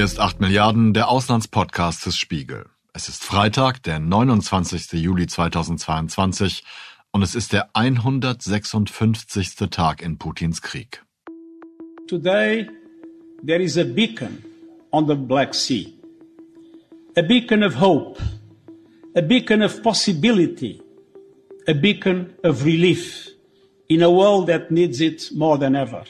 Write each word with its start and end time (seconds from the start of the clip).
Hier 0.00 0.06
ist 0.06 0.18
8 0.18 0.40
Milliarden, 0.40 0.94
der 0.94 1.10
Auslandspodcast 1.10 2.06
des 2.06 2.16
Spiegel. 2.16 2.64
Es 2.94 3.10
ist 3.10 3.22
Freitag, 3.22 3.82
der 3.82 3.98
29. 3.98 4.92
Juli 4.92 5.26
2022 5.26 6.64
und 7.12 7.20
es 7.20 7.34
ist 7.34 7.52
der 7.52 7.68
156. 7.74 9.56
Tag 9.70 10.00
in 10.00 10.16
Putins 10.16 10.62
Krieg. 10.62 11.04
Today 12.08 12.66
there 13.46 13.62
is 13.62 13.76
a 13.76 13.84
beacon 13.84 14.42
on 14.90 15.06
the 15.06 15.14
Black 15.14 15.54
Sea. 15.54 15.94
A 17.18 17.20
beacon 17.20 17.62
of 17.62 17.78
hope, 17.78 18.18
a 19.14 19.20
beacon 19.20 19.60
of 19.60 19.82
possibility, 19.82 20.80
a 21.68 21.74
beacon 21.74 22.32
of 22.42 22.64
relief 22.64 23.28
in 23.90 24.02
a 24.02 24.10
world 24.10 24.46
that 24.46 24.70
needs 24.70 25.02
it 25.02 25.30
more 25.36 25.58
than 25.58 25.74
ever. 25.74 26.04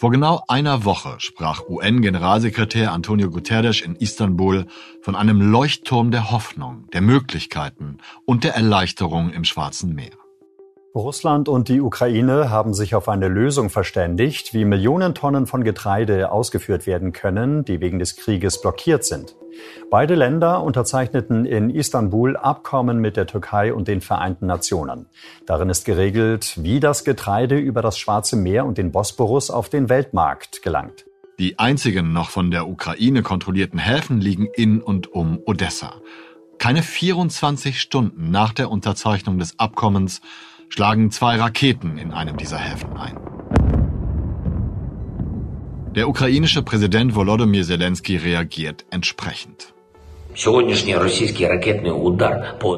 Vor 0.00 0.12
genau 0.12 0.44
einer 0.46 0.84
Woche 0.84 1.16
sprach 1.18 1.68
UN-Generalsekretär 1.68 2.92
Antonio 2.92 3.30
Guterres 3.30 3.80
in 3.80 3.96
Istanbul 3.96 4.66
von 5.02 5.16
einem 5.16 5.40
Leuchtturm 5.40 6.12
der 6.12 6.30
Hoffnung, 6.30 6.86
der 6.92 7.00
Möglichkeiten 7.00 7.98
und 8.24 8.44
der 8.44 8.54
Erleichterung 8.54 9.32
im 9.32 9.42
Schwarzen 9.42 9.96
Meer. 9.96 10.16
Russland 10.98 11.48
und 11.48 11.68
die 11.68 11.80
Ukraine 11.80 12.50
haben 12.50 12.74
sich 12.74 12.94
auf 12.94 13.08
eine 13.08 13.28
Lösung 13.28 13.70
verständigt, 13.70 14.54
wie 14.54 14.64
Millionen 14.64 15.14
Tonnen 15.14 15.46
von 15.46 15.64
Getreide 15.64 16.30
ausgeführt 16.30 16.86
werden 16.86 17.12
können, 17.12 17.64
die 17.64 17.80
wegen 17.80 17.98
des 17.98 18.16
Krieges 18.16 18.60
blockiert 18.60 19.04
sind. 19.04 19.34
Beide 19.90 20.14
Länder 20.14 20.62
unterzeichneten 20.62 21.44
in 21.44 21.70
Istanbul 21.70 22.36
Abkommen 22.36 22.98
mit 22.98 23.16
der 23.16 23.26
Türkei 23.26 23.72
und 23.72 23.88
den 23.88 24.00
Vereinten 24.00 24.46
Nationen. 24.46 25.06
Darin 25.46 25.70
ist 25.70 25.84
geregelt, 25.84 26.54
wie 26.62 26.80
das 26.80 27.04
Getreide 27.04 27.58
über 27.58 27.82
das 27.82 27.98
Schwarze 27.98 28.36
Meer 28.36 28.66
und 28.66 28.78
den 28.78 28.92
Bosporus 28.92 29.50
auf 29.50 29.68
den 29.68 29.88
Weltmarkt 29.88 30.62
gelangt. 30.62 31.04
Die 31.38 31.58
einzigen 31.58 32.12
noch 32.12 32.30
von 32.30 32.50
der 32.50 32.68
Ukraine 32.68 33.22
kontrollierten 33.22 33.78
Häfen 33.78 34.20
liegen 34.20 34.48
in 34.54 34.82
und 34.82 35.12
um 35.12 35.38
Odessa. 35.46 35.94
Keine 36.58 36.82
24 36.82 37.80
Stunden 37.80 38.32
nach 38.32 38.52
der 38.52 38.70
Unterzeichnung 38.70 39.38
des 39.38 39.58
Abkommens 39.60 40.20
schlagen 40.68 41.10
zwei 41.10 41.36
Raketen 41.36 41.98
in 41.98 42.12
einem 42.12 42.36
dieser 42.36 42.58
Häfen 42.58 42.96
ein. 42.96 43.16
Der 45.94 46.08
ukrainische 46.08 46.62
Präsident 46.62 47.14
Volodymyr 47.14 47.64
Zelensky 47.64 48.16
reagiert 48.16 48.84
entsprechend. 48.90 49.74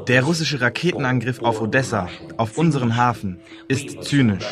Der 0.09 0.23
russische 0.23 0.61
Raketenangriff 0.61 1.43
auf 1.43 1.61
Odessa, 1.61 2.09
auf 2.37 2.57
unseren 2.57 2.97
Hafen, 2.97 3.41
ist 3.69 4.03
zynisch. 4.05 4.47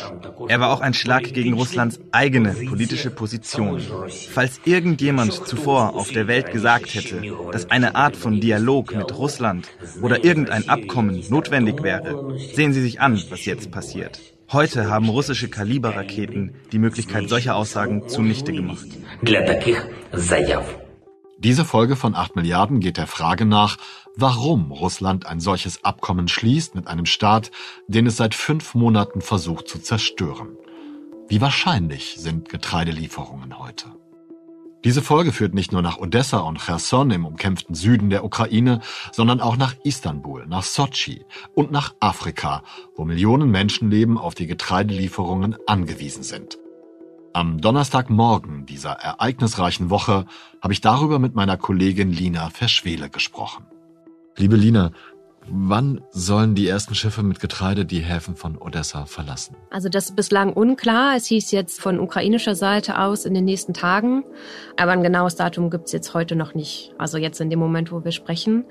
Er 0.47 0.59
war 0.59 0.71
auch 0.71 0.81
ein 0.81 0.93
Schlag 0.93 1.33
gegen 1.33 1.53
Russlands 1.53 1.99
eigene 2.11 2.53
politische 2.53 3.09
Position. 3.09 3.81
Falls 4.31 4.61
irgendjemand 4.65 5.33
zuvor 5.33 5.95
auf 5.95 6.11
der 6.11 6.27
Welt 6.27 6.51
gesagt 6.51 6.93
hätte, 6.93 7.21
dass 7.51 7.71
eine 7.71 7.95
Art 7.95 8.15
von 8.15 8.39
Dialog 8.41 8.95
mit 8.95 9.17
Russland 9.17 9.69
oder 10.01 10.23
irgendein 10.23 10.67
Abkommen 10.69 11.23
notwendig 11.29 11.81
wäre, 11.81 12.37
sehen 12.53 12.73
Sie 12.73 12.81
sich 12.81 13.01
an, 13.01 13.21
was 13.29 13.45
jetzt 13.45 13.71
passiert. 13.71 14.19
Heute 14.51 14.89
haben 14.89 15.09
russische 15.09 15.47
Kaliberraketen 15.47 16.55
die 16.71 16.79
Möglichkeit 16.79 17.29
solcher 17.29 17.55
Aussagen 17.55 18.09
zunichte 18.09 18.51
gemacht. 18.51 18.87
Diese 21.41 21.63
Folge 21.63 21.95
von 21.95 22.15
8 22.15 22.35
Milliarden 22.35 22.81
geht 22.81 22.97
der 22.97 23.07
Frage 23.07 23.45
nach, 23.45 23.77
warum 24.17 24.73
Russland 24.73 25.25
ein 25.25 25.39
solches 25.39 25.85
Abkommen 25.85 26.27
schließt 26.27 26.75
mit 26.75 26.87
einem 26.87 27.05
Staat, 27.05 27.49
den 27.87 28.07
es 28.07 28.17
seit 28.17 28.35
fünf 28.35 28.75
Monaten 28.75 29.21
versucht 29.21 29.69
zu 29.69 29.79
zerstören. 29.79 30.57
Wie 31.29 31.39
wahrscheinlich 31.39 32.15
sind 32.17 32.49
Getreidelieferungen 32.49 33.57
heute? 33.57 33.85
Diese 34.83 35.01
Folge 35.01 35.31
führt 35.31 35.53
nicht 35.53 35.71
nur 35.71 35.81
nach 35.81 35.97
Odessa 35.97 36.39
und 36.39 36.59
Cherson 36.59 37.09
im 37.11 37.25
umkämpften 37.25 37.73
Süden 37.73 38.09
der 38.09 38.25
Ukraine, 38.25 38.81
sondern 39.13 39.39
auch 39.39 39.55
nach 39.55 39.75
Istanbul, 39.85 40.45
nach 40.45 40.63
Sochi 40.63 41.25
und 41.55 41.71
nach 41.71 41.95
Afrika, 42.01 42.63
wo 42.97 43.05
Millionen 43.05 43.49
Menschenleben 43.49 44.17
auf 44.17 44.35
die 44.35 44.47
Getreidelieferungen 44.47 45.55
angewiesen 45.67 46.23
sind. 46.23 46.58
Am 47.39 47.61
Donnerstagmorgen 47.61 48.65
dieser 48.65 48.91
ereignisreichen 48.91 49.89
Woche 49.89 50.25
habe 50.61 50.73
ich 50.73 50.81
darüber 50.81 51.19
mit 51.19 51.35
meiner 51.35 51.55
Kollegin 51.55 52.11
Lina 52.11 52.49
Verschwele 52.49 53.09
gesprochen. 53.09 53.65
Liebe 54.35 54.57
Lina, 54.57 54.91
Wann 55.51 56.01
sollen 56.11 56.53
die 56.53 56.67
ersten 56.67 56.93
Schiffe 56.93 57.23
mit 57.23 57.39
Getreide 57.39 57.83
die 57.83 58.01
Häfen 58.01 58.35
von 58.35 58.55
Odessa 58.55 59.05
verlassen? 59.05 59.55
Also 59.71 59.89
das 59.89 60.09
ist 60.09 60.15
bislang 60.15 60.53
unklar. 60.53 61.15
Es 61.15 61.25
hieß 61.25 61.51
jetzt 61.51 61.81
von 61.81 61.99
ukrainischer 61.99 62.53
Seite 62.53 62.99
aus 62.99 63.25
in 63.25 63.33
den 63.33 63.45
nächsten 63.45 63.73
Tagen. 63.73 64.23
Aber 64.77 64.91
ein 64.91 65.01
genaues 65.01 65.35
Datum 65.35 65.71
gibt 65.71 65.87
es 65.87 65.91
jetzt 65.91 66.13
heute 66.13 66.35
noch 66.35 66.53
nicht. 66.53 66.93
Also 66.99 67.17
jetzt 67.17 67.41
in 67.41 67.49
dem 67.49 67.57
Moment, 67.57 67.91
wo 67.91 68.03
wir 68.03 68.11
sprechen. 68.11 68.65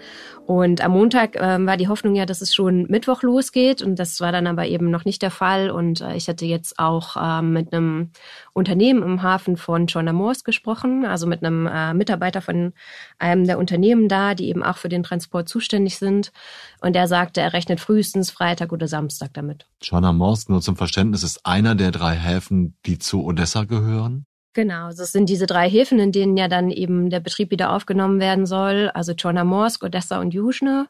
Und 0.46 0.80
am 0.80 0.92
Montag 0.92 1.34
äh, 1.36 1.66
war 1.66 1.76
die 1.76 1.88
Hoffnung 1.88 2.14
ja, 2.14 2.26
dass 2.26 2.42
es 2.42 2.54
schon 2.54 2.86
Mittwoch 2.88 3.22
losgeht. 3.22 3.82
Und 3.82 3.98
das 3.98 4.20
war 4.20 4.30
dann 4.30 4.46
aber 4.46 4.66
eben 4.66 4.90
noch 4.90 5.04
nicht 5.04 5.22
der 5.22 5.32
Fall. 5.32 5.70
Und 5.70 6.00
äh, 6.00 6.14
ich 6.14 6.28
hatte 6.28 6.46
jetzt 6.46 6.78
auch 6.78 7.16
äh, 7.16 7.42
mit 7.42 7.72
einem 7.72 8.10
Unternehmen 8.58 9.02
im 9.02 9.22
Hafen 9.22 9.56
von 9.56 9.86
Chornomorsk 9.86 10.44
gesprochen. 10.44 11.06
Also 11.06 11.26
mit 11.26 11.42
einem 11.42 11.66
äh, 11.66 11.94
Mitarbeiter 11.94 12.42
von 12.42 12.72
einem 13.18 13.46
der 13.46 13.58
Unternehmen 13.58 14.08
da, 14.08 14.34
die 14.34 14.48
eben 14.48 14.62
auch 14.62 14.76
für 14.76 14.88
den 14.88 15.02
Transport 15.02 15.48
zuständig 15.48 15.96
sind. 15.96 16.32
Und 16.80 16.96
er 16.96 17.08
sagte, 17.08 17.40
er 17.40 17.52
rechnet 17.52 17.80
frühestens 17.80 18.30
Freitag 18.30 18.72
oder 18.72 18.88
Samstag 18.88 19.32
damit. 19.32 19.66
Chornomorsk, 19.86 20.50
nur 20.50 20.60
zum 20.60 20.76
Verständnis, 20.76 21.22
ist 21.22 21.46
einer 21.46 21.74
der 21.74 21.92
drei 21.92 22.14
Häfen, 22.14 22.76
die 22.84 22.98
zu 22.98 23.24
Odessa 23.24 23.64
gehören? 23.64 24.26
Genau, 24.54 24.88
das 24.88 25.12
sind 25.12 25.28
diese 25.28 25.46
drei 25.46 25.70
Häfen, 25.70 26.00
in 26.00 26.10
denen 26.10 26.36
ja 26.36 26.48
dann 26.48 26.70
eben 26.70 27.10
der 27.10 27.20
Betrieb 27.20 27.52
wieder 27.52 27.72
aufgenommen 27.72 28.18
werden 28.18 28.44
soll. 28.44 28.90
Also 28.92 29.14
Chornomorsk, 29.14 29.84
Odessa 29.84 30.20
und 30.20 30.34
Yuzhne. 30.34 30.88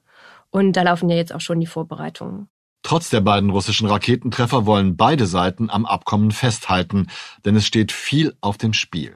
Und 0.51 0.73
da 0.73 0.83
laufen 0.83 1.11
ja 1.11 1.17
jetzt 1.17 1.35
auch 1.35 1.43
schon 1.43 1.61
die 1.61 1.67
Vorbereitungen. 1.67 2.49
Trotz 2.89 3.11
der 3.11 3.21
beiden 3.21 3.51
russischen 3.51 3.87
Raketentreffer 3.87 4.65
wollen 4.65 4.97
beide 4.97 5.27
Seiten 5.27 5.69
am 5.69 5.85
Abkommen 5.85 6.31
festhalten, 6.31 7.09
denn 7.45 7.55
es 7.55 7.67
steht 7.67 7.93
viel 7.93 8.35
auf 8.41 8.57
dem 8.57 8.73
Spiel. 8.73 9.15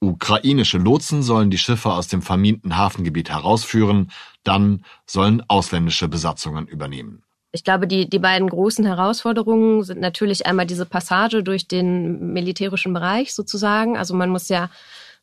Ukrainische 0.00 0.78
Lotsen 0.78 1.22
sollen 1.22 1.50
die 1.50 1.58
Schiffe 1.58 1.92
aus 1.92 2.08
dem 2.08 2.22
verminten 2.22 2.78
Hafengebiet 2.78 3.28
herausführen, 3.28 4.10
dann 4.42 4.86
sollen 5.04 5.42
ausländische 5.48 6.08
Besatzungen 6.08 6.66
übernehmen. 6.66 7.22
Ich 7.52 7.62
glaube, 7.62 7.86
die, 7.86 8.08
die 8.08 8.18
beiden 8.18 8.48
großen 8.48 8.86
Herausforderungen 8.86 9.82
sind 9.82 10.00
natürlich 10.00 10.46
einmal 10.46 10.64
diese 10.64 10.86
Passage 10.86 11.42
durch 11.42 11.68
den 11.68 12.32
militärischen 12.32 12.94
Bereich 12.94 13.34
sozusagen. 13.34 13.98
Also 13.98 14.14
man 14.14 14.30
muss 14.30 14.48
ja 14.48 14.70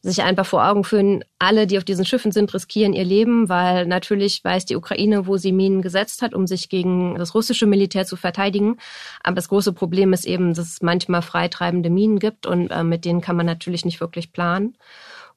sich 0.01 0.21
einfach 0.21 0.45
vor 0.45 0.65
Augen 0.65 0.83
führen, 0.83 1.23
alle, 1.39 1.67
die 1.67 1.77
auf 1.77 1.83
diesen 1.83 2.05
Schiffen 2.05 2.31
sind, 2.31 2.53
riskieren 2.53 2.93
ihr 2.93 3.03
Leben, 3.03 3.49
weil 3.49 3.87
natürlich 3.87 4.43
weiß 4.43 4.65
die 4.65 4.75
Ukraine, 4.75 5.27
wo 5.27 5.37
sie 5.37 5.51
Minen 5.51 5.81
gesetzt 5.81 6.21
hat, 6.21 6.33
um 6.33 6.47
sich 6.47 6.69
gegen 6.69 7.15
das 7.15 7.33
russische 7.33 7.65
Militär 7.65 8.05
zu 8.05 8.15
verteidigen. 8.15 8.77
Aber 9.23 9.35
das 9.35 9.49
große 9.49 9.73
Problem 9.73 10.13
ist 10.13 10.25
eben, 10.25 10.53
dass 10.53 10.67
es 10.67 10.81
manchmal 10.81 11.21
freitreibende 11.21 11.89
Minen 11.89 12.19
gibt 12.19 12.45
und 12.45 12.69
äh, 12.69 12.83
mit 12.83 13.05
denen 13.05 13.21
kann 13.21 13.35
man 13.35 13.45
natürlich 13.45 13.85
nicht 13.85 13.99
wirklich 13.99 14.31
planen. 14.31 14.75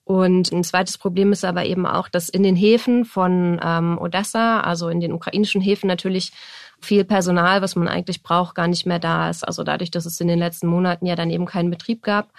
Und 0.04 0.50
ein 0.50 0.65
zweites 0.65 0.98
Problem 0.98 1.32
ist 1.32 1.44
aber 1.44 1.65
eben 1.66 1.87
auch, 1.87 2.09
dass 2.09 2.28
in 2.28 2.42
den 2.42 2.56
Häfen 2.56 3.04
von 3.04 3.60
ähm, 3.62 3.97
Odessa, 3.97 4.60
also 4.60 4.88
in 4.88 5.00
den 5.00 5.12
ukrainischen 5.12 5.60
Häfen 5.60 5.87
natürlich 5.87 6.32
viel 6.81 7.04
Personal, 7.04 7.62
was 7.62 7.77
man 7.77 7.88
eigentlich 7.88 8.22
braucht, 8.22 8.54
gar 8.54 8.66
nicht 8.66 8.87
mehr 8.87 8.98
da 8.98 9.31
ist. 9.31 9.47
Also 9.47 9.62
dadurch, 9.62 9.91
dass 9.91 10.06
es 10.06 10.21
in 10.21 10.28
den 10.28 10.38
letzten 10.38 10.66
Monaten 10.66 11.06
ja 11.06 11.15
dann 11.15 11.31
eben 11.31 11.47
keinen 11.47 11.71
Betrieb 11.71 12.03
gab, 12.03 12.32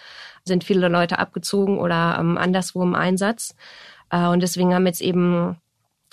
sind 0.46 0.64
viele 0.64 0.88
Leute 0.88 1.20
abgezogen 1.20 1.80
oder 1.80 2.18
ähm, 2.20 2.38
anderswo 2.38 2.82
im 2.84 2.96
Einsatz. 2.96 3.56
Äh, 4.10 4.28
und 4.28 4.42
deswegen 4.42 4.74
haben 4.74 4.86
jetzt 4.86 5.02
eben 5.02 5.58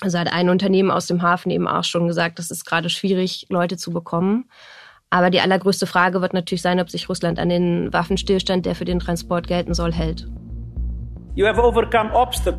seit 0.04 0.32
ein 0.32 0.48
Unternehmen 0.48 0.90
aus 0.90 1.06
dem 1.06 1.22
Hafen 1.22 1.50
eben 1.50 1.66
auch 1.66 1.84
schon 1.84 2.06
gesagt, 2.06 2.38
es 2.38 2.50
ist 2.50 2.64
gerade 2.64 2.88
schwierig, 2.88 3.46
Leute 3.48 3.76
zu 3.76 3.90
bekommen. 3.90 4.48
Aber 5.10 5.30
die 5.30 5.40
allergrößte 5.40 5.86
Frage 5.86 6.20
wird 6.20 6.34
natürlich 6.34 6.62
sein, 6.62 6.80
ob 6.80 6.90
sich 6.90 7.08
Russland 7.08 7.38
an 7.38 7.48
den 7.48 7.92
Waffenstillstand, 7.92 8.66
der 8.66 8.74
für 8.74 8.84
den 8.84 9.00
Transport 9.00 9.46
gelten 9.46 9.74
soll, 9.74 9.92
hält. 9.92 10.26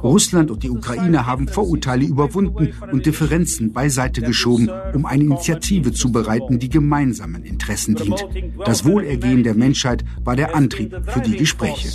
Russland 0.04 0.52
und 0.52 0.64
die 0.64 0.70
Ukraine 0.70 1.26
haben 1.26 1.48
Vorurteile 1.48 2.06
überwunden 2.06 2.74
und 2.92 3.06
Differenzen 3.06 3.74
beiseite 3.74 4.22
geschoben, 4.22 4.70
um 4.94 5.06
eine 5.06 5.24
Initiative 5.24 5.92
zu 5.92 6.12
bereiten, 6.12 6.60
die 6.60 6.70
gemeinsamen 6.70 7.44
Interessen 7.44 7.96
dient. 7.96 8.26
Das 8.66 8.86
Wohlergehen 8.86 9.44
der 9.44 9.56
Menschheit 9.56 10.04
war 10.24 10.36
der 10.36 10.56
Antrieb 10.56 10.96
für 11.08 11.20
die 11.20 11.36
Gespräche. 11.36 11.90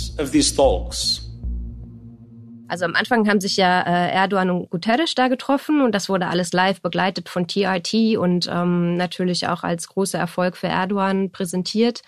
Also 2.67 2.85
am 2.85 2.95
Anfang 2.95 3.27
haben 3.27 3.39
sich 3.39 3.57
ja 3.57 3.81
äh, 3.81 4.11
Erdogan 4.11 4.49
und 4.49 4.69
Guterres 4.69 5.13
da 5.13 5.27
getroffen 5.27 5.81
und 5.81 5.93
das 5.93 6.09
wurde 6.09 6.27
alles 6.27 6.51
live 6.51 6.81
begleitet 6.81 7.29
von 7.29 7.47
TRT 7.47 8.17
und 8.17 8.49
ähm, 8.51 8.97
natürlich 8.97 9.47
auch 9.47 9.63
als 9.63 9.87
großer 9.87 10.17
Erfolg 10.17 10.57
für 10.57 10.67
Erdogan 10.67 11.31
präsentiert. 11.31 12.01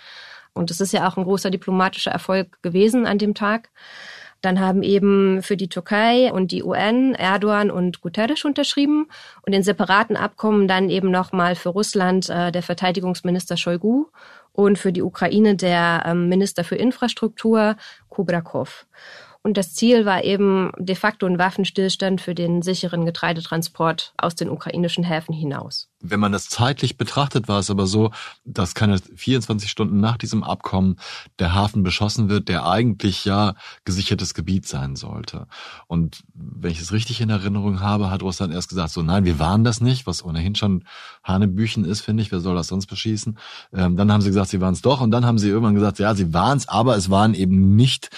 Und 0.53 0.71
es 0.71 0.81
ist 0.81 0.93
ja 0.93 1.07
auch 1.07 1.17
ein 1.17 1.23
großer 1.23 1.51
diplomatischer 1.51 2.11
Erfolg 2.11 2.61
gewesen 2.63 3.05
an 3.05 3.19
dem 3.19 3.35
Tag. 3.35 3.69
Dann 4.41 4.59
haben 4.59 4.83
eben 4.83 5.41
für 5.41 5.57
die 5.57 5.69
Türkei 5.69 6.31
und 6.31 6.51
die 6.51 6.63
UN 6.63 7.15
Erdogan 7.15 7.71
und 7.71 8.01
Guterres 8.01 8.45
unterschrieben 8.45 9.07
und 9.41 9.53
in 9.53 9.63
separaten 9.63 10.15
Abkommen 10.15 10.67
dann 10.67 10.89
eben 10.89 11.11
nochmal 11.11 11.55
für 11.55 11.69
Russland 11.69 12.29
äh, 12.29 12.51
der 12.51 12.63
Verteidigungsminister 12.63 13.57
Shoigu 13.57 14.05
und 14.53 14.77
für 14.79 14.91
die 14.91 15.03
Ukraine 15.03 15.55
der 15.55 16.03
ähm, 16.05 16.29
Minister 16.29 16.63
für 16.63 16.75
Infrastruktur 16.75 17.75
Kubrakov. 18.09 18.85
Und 19.47 19.55
das 19.55 19.73
Ziel 19.73 20.03
war 20.03 20.25
eben 20.25 20.71
de 20.77 20.93
facto 20.93 21.25
ein 21.25 21.39
Waffenstillstand 21.39 22.19
für 22.19 22.35
den 22.35 22.61
sicheren 22.61 23.05
Getreidetransport 23.05 24.13
aus 24.17 24.35
den 24.35 24.49
ukrainischen 24.49 25.05
Häfen 25.05 25.33
hinaus. 25.33 25.87
Wenn 26.01 26.19
man 26.19 26.33
das 26.33 26.49
zeitlich 26.49 26.97
betrachtet, 26.97 27.47
war 27.47 27.59
es 27.59 27.71
aber 27.71 27.87
so, 27.87 28.11
dass 28.43 28.75
keine 28.75 28.99
24 28.99 29.71
Stunden 29.71 30.01
nach 30.01 30.17
diesem 30.17 30.43
Abkommen 30.43 30.99
der 31.39 31.55
Hafen 31.55 31.81
beschossen 31.81 32.27
wird, 32.27 32.49
der 32.49 32.67
eigentlich 32.67 33.23
ja 33.23 33.55
gesichertes 33.85 34.33
Gebiet 34.33 34.67
sein 34.67 34.97
sollte. 34.97 35.47
Und 35.87 36.23
wenn 36.33 36.71
ich 36.71 36.81
es 36.81 36.91
richtig 36.91 37.21
in 37.21 37.29
Erinnerung 37.29 37.79
habe, 37.79 38.11
hat 38.11 38.23
Russland 38.23 38.53
erst 38.53 38.67
gesagt, 38.67 38.91
so 38.91 39.01
nein, 39.01 39.23
wir 39.23 39.39
waren 39.39 39.63
das 39.63 39.79
nicht, 39.79 40.05
was 40.05 40.25
ohnehin 40.25 40.55
schon 40.55 40.83
Hanebüchen 41.23 41.85
ist, 41.85 42.01
finde 42.01 42.21
ich, 42.21 42.33
wer 42.33 42.41
soll 42.41 42.55
das 42.55 42.67
sonst 42.67 42.87
beschießen? 42.87 43.37
Ähm, 43.73 43.95
dann 43.95 44.11
haben 44.11 44.21
sie 44.21 44.29
gesagt, 44.29 44.49
sie 44.49 44.59
waren 44.59 44.73
es 44.73 44.81
doch 44.81 44.99
und 44.99 45.11
dann 45.11 45.25
haben 45.25 45.39
sie 45.39 45.47
irgendwann 45.47 45.75
gesagt, 45.75 45.99
ja, 45.99 46.13
sie 46.15 46.33
waren 46.33 46.57
es, 46.57 46.67
aber 46.67 46.97
es 46.97 47.09
waren 47.09 47.33
eben 47.33 47.77
nicht 47.77 48.09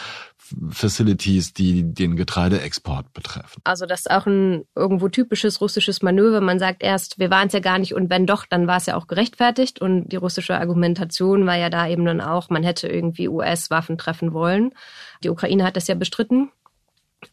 Facilities, 0.69 1.53
die 1.53 1.83
den 1.83 2.15
Getreideexport 2.15 3.13
betreffen. 3.13 3.61
Also 3.63 3.85
das 3.85 4.01
ist 4.01 4.11
auch 4.11 4.25
ein 4.25 4.65
irgendwo 4.75 5.09
typisches 5.09 5.61
russisches 5.61 6.01
Manöver. 6.01 6.41
Man 6.41 6.59
sagt 6.59 6.83
erst, 6.83 7.19
wir 7.19 7.29
waren 7.29 7.47
es 7.47 7.53
ja 7.53 7.59
gar 7.59 7.79
nicht 7.79 7.93
und 7.93 8.09
wenn 8.09 8.25
doch, 8.25 8.45
dann 8.45 8.67
war 8.67 8.77
es 8.77 8.85
ja 8.85 8.95
auch 8.95 9.07
gerechtfertigt. 9.07 9.81
Und 9.81 10.09
die 10.09 10.17
russische 10.17 10.57
Argumentation 10.57 11.45
war 11.45 11.55
ja 11.55 11.69
da 11.69 11.87
eben 11.87 12.05
dann 12.05 12.21
auch, 12.21 12.49
man 12.49 12.63
hätte 12.63 12.87
irgendwie 12.87 13.27
US-Waffen 13.27 13.97
treffen 13.97 14.33
wollen. 14.33 14.71
Die 15.23 15.29
Ukraine 15.29 15.63
hat 15.63 15.75
das 15.75 15.87
ja 15.87 15.95
bestritten. 15.95 16.49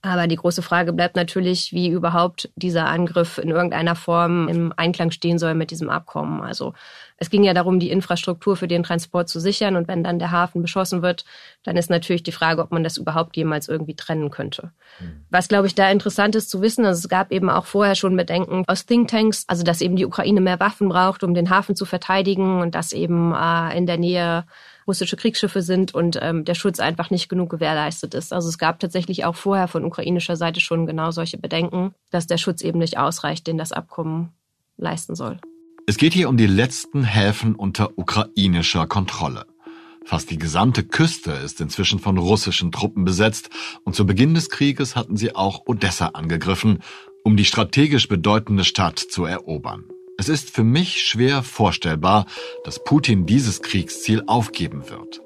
Aber 0.02 0.26
die 0.26 0.36
große 0.36 0.62
Frage 0.62 0.92
bleibt 0.92 1.14
natürlich, 1.14 1.72
wie 1.72 1.88
überhaupt 1.88 2.50
dieser 2.56 2.86
Angriff 2.86 3.38
in 3.38 3.50
irgendeiner 3.50 3.94
Form 3.94 4.48
im 4.48 4.72
Einklang 4.76 5.12
stehen 5.12 5.38
soll 5.38 5.54
mit 5.54 5.70
diesem 5.70 5.90
Abkommen. 5.90 6.42
Also 6.42 6.74
es 7.18 7.30
ging 7.30 7.44
ja 7.44 7.54
darum, 7.54 7.78
die 7.78 7.90
Infrastruktur 7.90 8.56
für 8.56 8.66
den 8.66 8.82
Transport 8.82 9.28
zu 9.28 9.38
sichern. 9.38 9.76
Und 9.76 9.86
wenn 9.86 10.02
dann 10.02 10.18
der 10.18 10.32
Hafen 10.32 10.60
beschossen 10.60 11.02
wird, 11.02 11.24
dann 11.62 11.76
ist 11.76 11.88
natürlich 11.88 12.24
die 12.24 12.32
Frage, 12.32 12.62
ob 12.62 12.72
man 12.72 12.82
das 12.82 12.96
überhaupt 12.96 13.36
jemals 13.36 13.68
irgendwie 13.68 13.94
trennen 13.94 14.30
könnte. 14.30 14.72
Mhm. 14.98 15.24
Was, 15.30 15.46
glaube 15.46 15.68
ich, 15.68 15.76
da 15.76 15.88
interessant 15.88 16.34
ist 16.34 16.50
zu 16.50 16.62
wissen, 16.62 16.84
also 16.84 16.98
es 16.98 17.08
gab 17.08 17.30
eben 17.30 17.48
auch 17.48 17.66
vorher 17.66 17.94
schon 17.94 18.16
Bedenken 18.16 18.64
aus 18.66 18.86
Thinktanks, 18.86 19.44
also 19.46 19.62
dass 19.62 19.80
eben 19.80 19.94
die 19.94 20.06
Ukraine 20.06 20.40
mehr 20.40 20.58
Waffen 20.58 20.88
braucht, 20.88 21.22
um 21.22 21.32
den 21.32 21.48
Hafen 21.48 21.76
zu 21.76 21.84
verteidigen 21.84 22.60
und 22.60 22.74
dass 22.74 22.92
eben 22.92 23.32
äh, 23.34 23.76
in 23.78 23.86
der 23.86 23.98
Nähe 23.98 24.44
russische 24.86 25.16
Kriegsschiffe 25.16 25.62
sind 25.62 25.94
und 25.94 26.18
ähm, 26.20 26.44
der 26.44 26.54
Schutz 26.54 26.80
einfach 26.80 27.10
nicht 27.10 27.28
genug 27.28 27.50
gewährleistet 27.50 28.14
ist. 28.14 28.32
Also 28.32 28.48
es 28.48 28.58
gab 28.58 28.78
tatsächlich 28.78 29.24
auch 29.24 29.36
vorher 29.36 29.68
von 29.68 29.84
ukrainischer 29.84 30.36
Seite 30.36 30.60
schon 30.60 30.86
genau 30.86 31.10
solche 31.10 31.38
Bedenken, 31.38 31.94
dass 32.10 32.26
der 32.26 32.38
Schutz 32.38 32.62
eben 32.62 32.78
nicht 32.78 32.98
ausreicht, 32.98 33.46
den 33.46 33.58
das 33.58 33.72
Abkommen 33.72 34.30
leisten 34.76 35.14
soll. 35.14 35.38
Es 35.86 35.96
geht 35.96 36.14
hier 36.14 36.28
um 36.28 36.36
die 36.36 36.46
letzten 36.46 37.04
Häfen 37.04 37.54
unter 37.54 37.96
ukrainischer 37.96 38.86
Kontrolle. 38.86 39.46
Fast 40.04 40.30
die 40.30 40.38
gesamte 40.38 40.84
Küste 40.84 41.32
ist 41.32 41.60
inzwischen 41.60 41.98
von 41.98 42.16
russischen 42.16 42.70
Truppen 42.70 43.04
besetzt 43.04 43.50
und 43.84 43.96
zu 43.96 44.06
Beginn 44.06 44.34
des 44.34 44.50
Krieges 44.50 44.94
hatten 44.94 45.16
sie 45.16 45.34
auch 45.34 45.66
Odessa 45.66 46.08
angegriffen, 46.08 46.78
um 47.24 47.36
die 47.36 47.44
strategisch 47.44 48.06
bedeutende 48.06 48.62
Stadt 48.62 49.00
zu 49.00 49.24
erobern. 49.24 49.84
Es 50.18 50.28
ist 50.30 50.50
für 50.50 50.64
mich 50.64 51.02
schwer 51.02 51.42
vorstellbar, 51.42 52.26
dass 52.64 52.82
Putin 52.82 53.26
dieses 53.26 53.60
Kriegsziel 53.60 54.22
aufgeben 54.26 54.88
wird. 54.88 55.20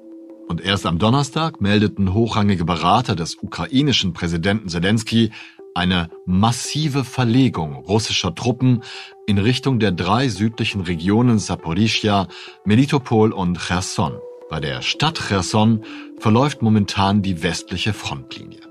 Und 0.49 0.59
erst 0.59 0.85
am 0.85 0.99
Donnerstag 0.99 1.61
meldeten 1.61 2.13
hochrangige 2.13 2.65
Berater 2.65 3.15
des 3.15 3.37
ukrainischen 3.41 4.11
Präsidenten 4.11 4.67
Zelensky 4.67 5.31
eine 5.73 6.09
massive 6.25 7.05
Verlegung 7.05 7.75
russischer 7.75 8.35
Truppen 8.35 8.83
in 9.25 9.37
Richtung 9.37 9.79
der 9.79 9.93
drei 9.93 10.27
südlichen 10.27 10.81
Regionen 10.81 11.39
Saporischia, 11.39 12.27
Melitopol 12.65 13.31
und 13.31 13.59
Cherson. 13.59 14.19
Bei 14.49 14.59
der 14.59 14.81
Stadt 14.81 15.21
Cherson 15.29 15.85
verläuft 16.19 16.61
momentan 16.61 17.21
die 17.21 17.41
westliche 17.41 17.93
Frontlinie. 17.93 18.70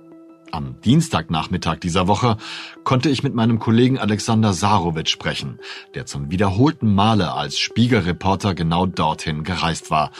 Am 0.52 0.80
Dienstagnachmittag 0.80 1.78
dieser 1.80 2.08
Woche 2.08 2.36
konnte 2.82 3.08
ich 3.08 3.22
mit 3.22 3.34
meinem 3.34 3.58
Kollegen 3.58 3.98
Alexander 3.98 4.52
Sarowitsch 4.52 5.10
sprechen, 5.10 5.60
der 5.94 6.06
zum 6.06 6.30
wiederholten 6.30 6.94
Male 6.94 7.32
als 7.32 7.58
Spiegelreporter 7.58 8.54
genau 8.54 8.86
dorthin 8.86 9.44
gereist 9.44 9.90
war 9.90 10.10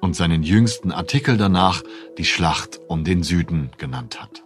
und 0.00 0.14
seinen 0.14 0.42
jüngsten 0.42 0.92
Artikel 0.92 1.36
danach 1.36 1.82
die 2.18 2.24
Schlacht 2.24 2.80
um 2.86 3.04
den 3.04 3.22
Süden 3.22 3.70
genannt 3.78 4.20
hat. 4.20 4.44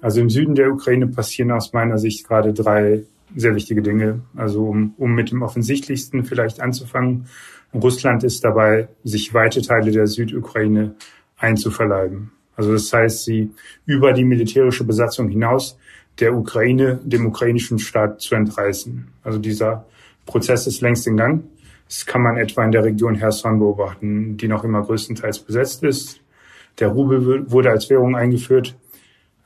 Also 0.00 0.20
im 0.20 0.30
Süden 0.30 0.54
der 0.54 0.72
Ukraine 0.72 1.06
passieren 1.06 1.52
aus 1.52 1.72
meiner 1.72 1.98
Sicht 1.98 2.26
gerade 2.26 2.52
drei 2.52 3.04
sehr 3.34 3.54
wichtige 3.54 3.82
Dinge. 3.82 4.22
Also 4.36 4.66
um, 4.66 4.94
um 4.98 5.14
mit 5.14 5.30
dem 5.30 5.42
offensichtlichsten 5.42 6.24
vielleicht 6.24 6.60
anzufangen. 6.60 7.26
Russland 7.72 8.24
ist 8.24 8.44
dabei, 8.44 8.88
sich 9.04 9.32
weite 9.32 9.62
Teile 9.62 9.90
der 9.90 10.06
Südukraine 10.06 10.96
einzuverleiben. 11.38 12.32
Also 12.56 12.72
das 12.72 12.92
heißt, 12.92 13.24
sie 13.24 13.50
über 13.86 14.12
die 14.12 14.24
militärische 14.24 14.84
Besatzung 14.84 15.28
hinaus 15.28 15.78
der 16.20 16.34
Ukraine, 16.34 17.00
dem 17.02 17.26
ukrainischen 17.26 17.78
Staat 17.78 18.20
zu 18.20 18.34
entreißen. 18.34 19.08
Also 19.22 19.38
dieser 19.38 19.86
Prozess 20.26 20.66
ist 20.66 20.80
längst 20.80 21.06
in 21.06 21.16
Gang. 21.16 21.44
Das 21.88 22.06
kann 22.06 22.22
man 22.22 22.36
etwa 22.36 22.64
in 22.64 22.72
der 22.72 22.84
Region 22.84 23.14
Herson 23.14 23.58
beobachten, 23.58 24.36
die 24.36 24.48
noch 24.48 24.64
immer 24.64 24.82
größtenteils 24.82 25.40
besetzt 25.40 25.82
ist. 25.82 26.20
Der 26.78 26.88
Rubel 26.88 27.50
wurde 27.50 27.70
als 27.70 27.90
Währung 27.90 28.16
eingeführt. 28.16 28.74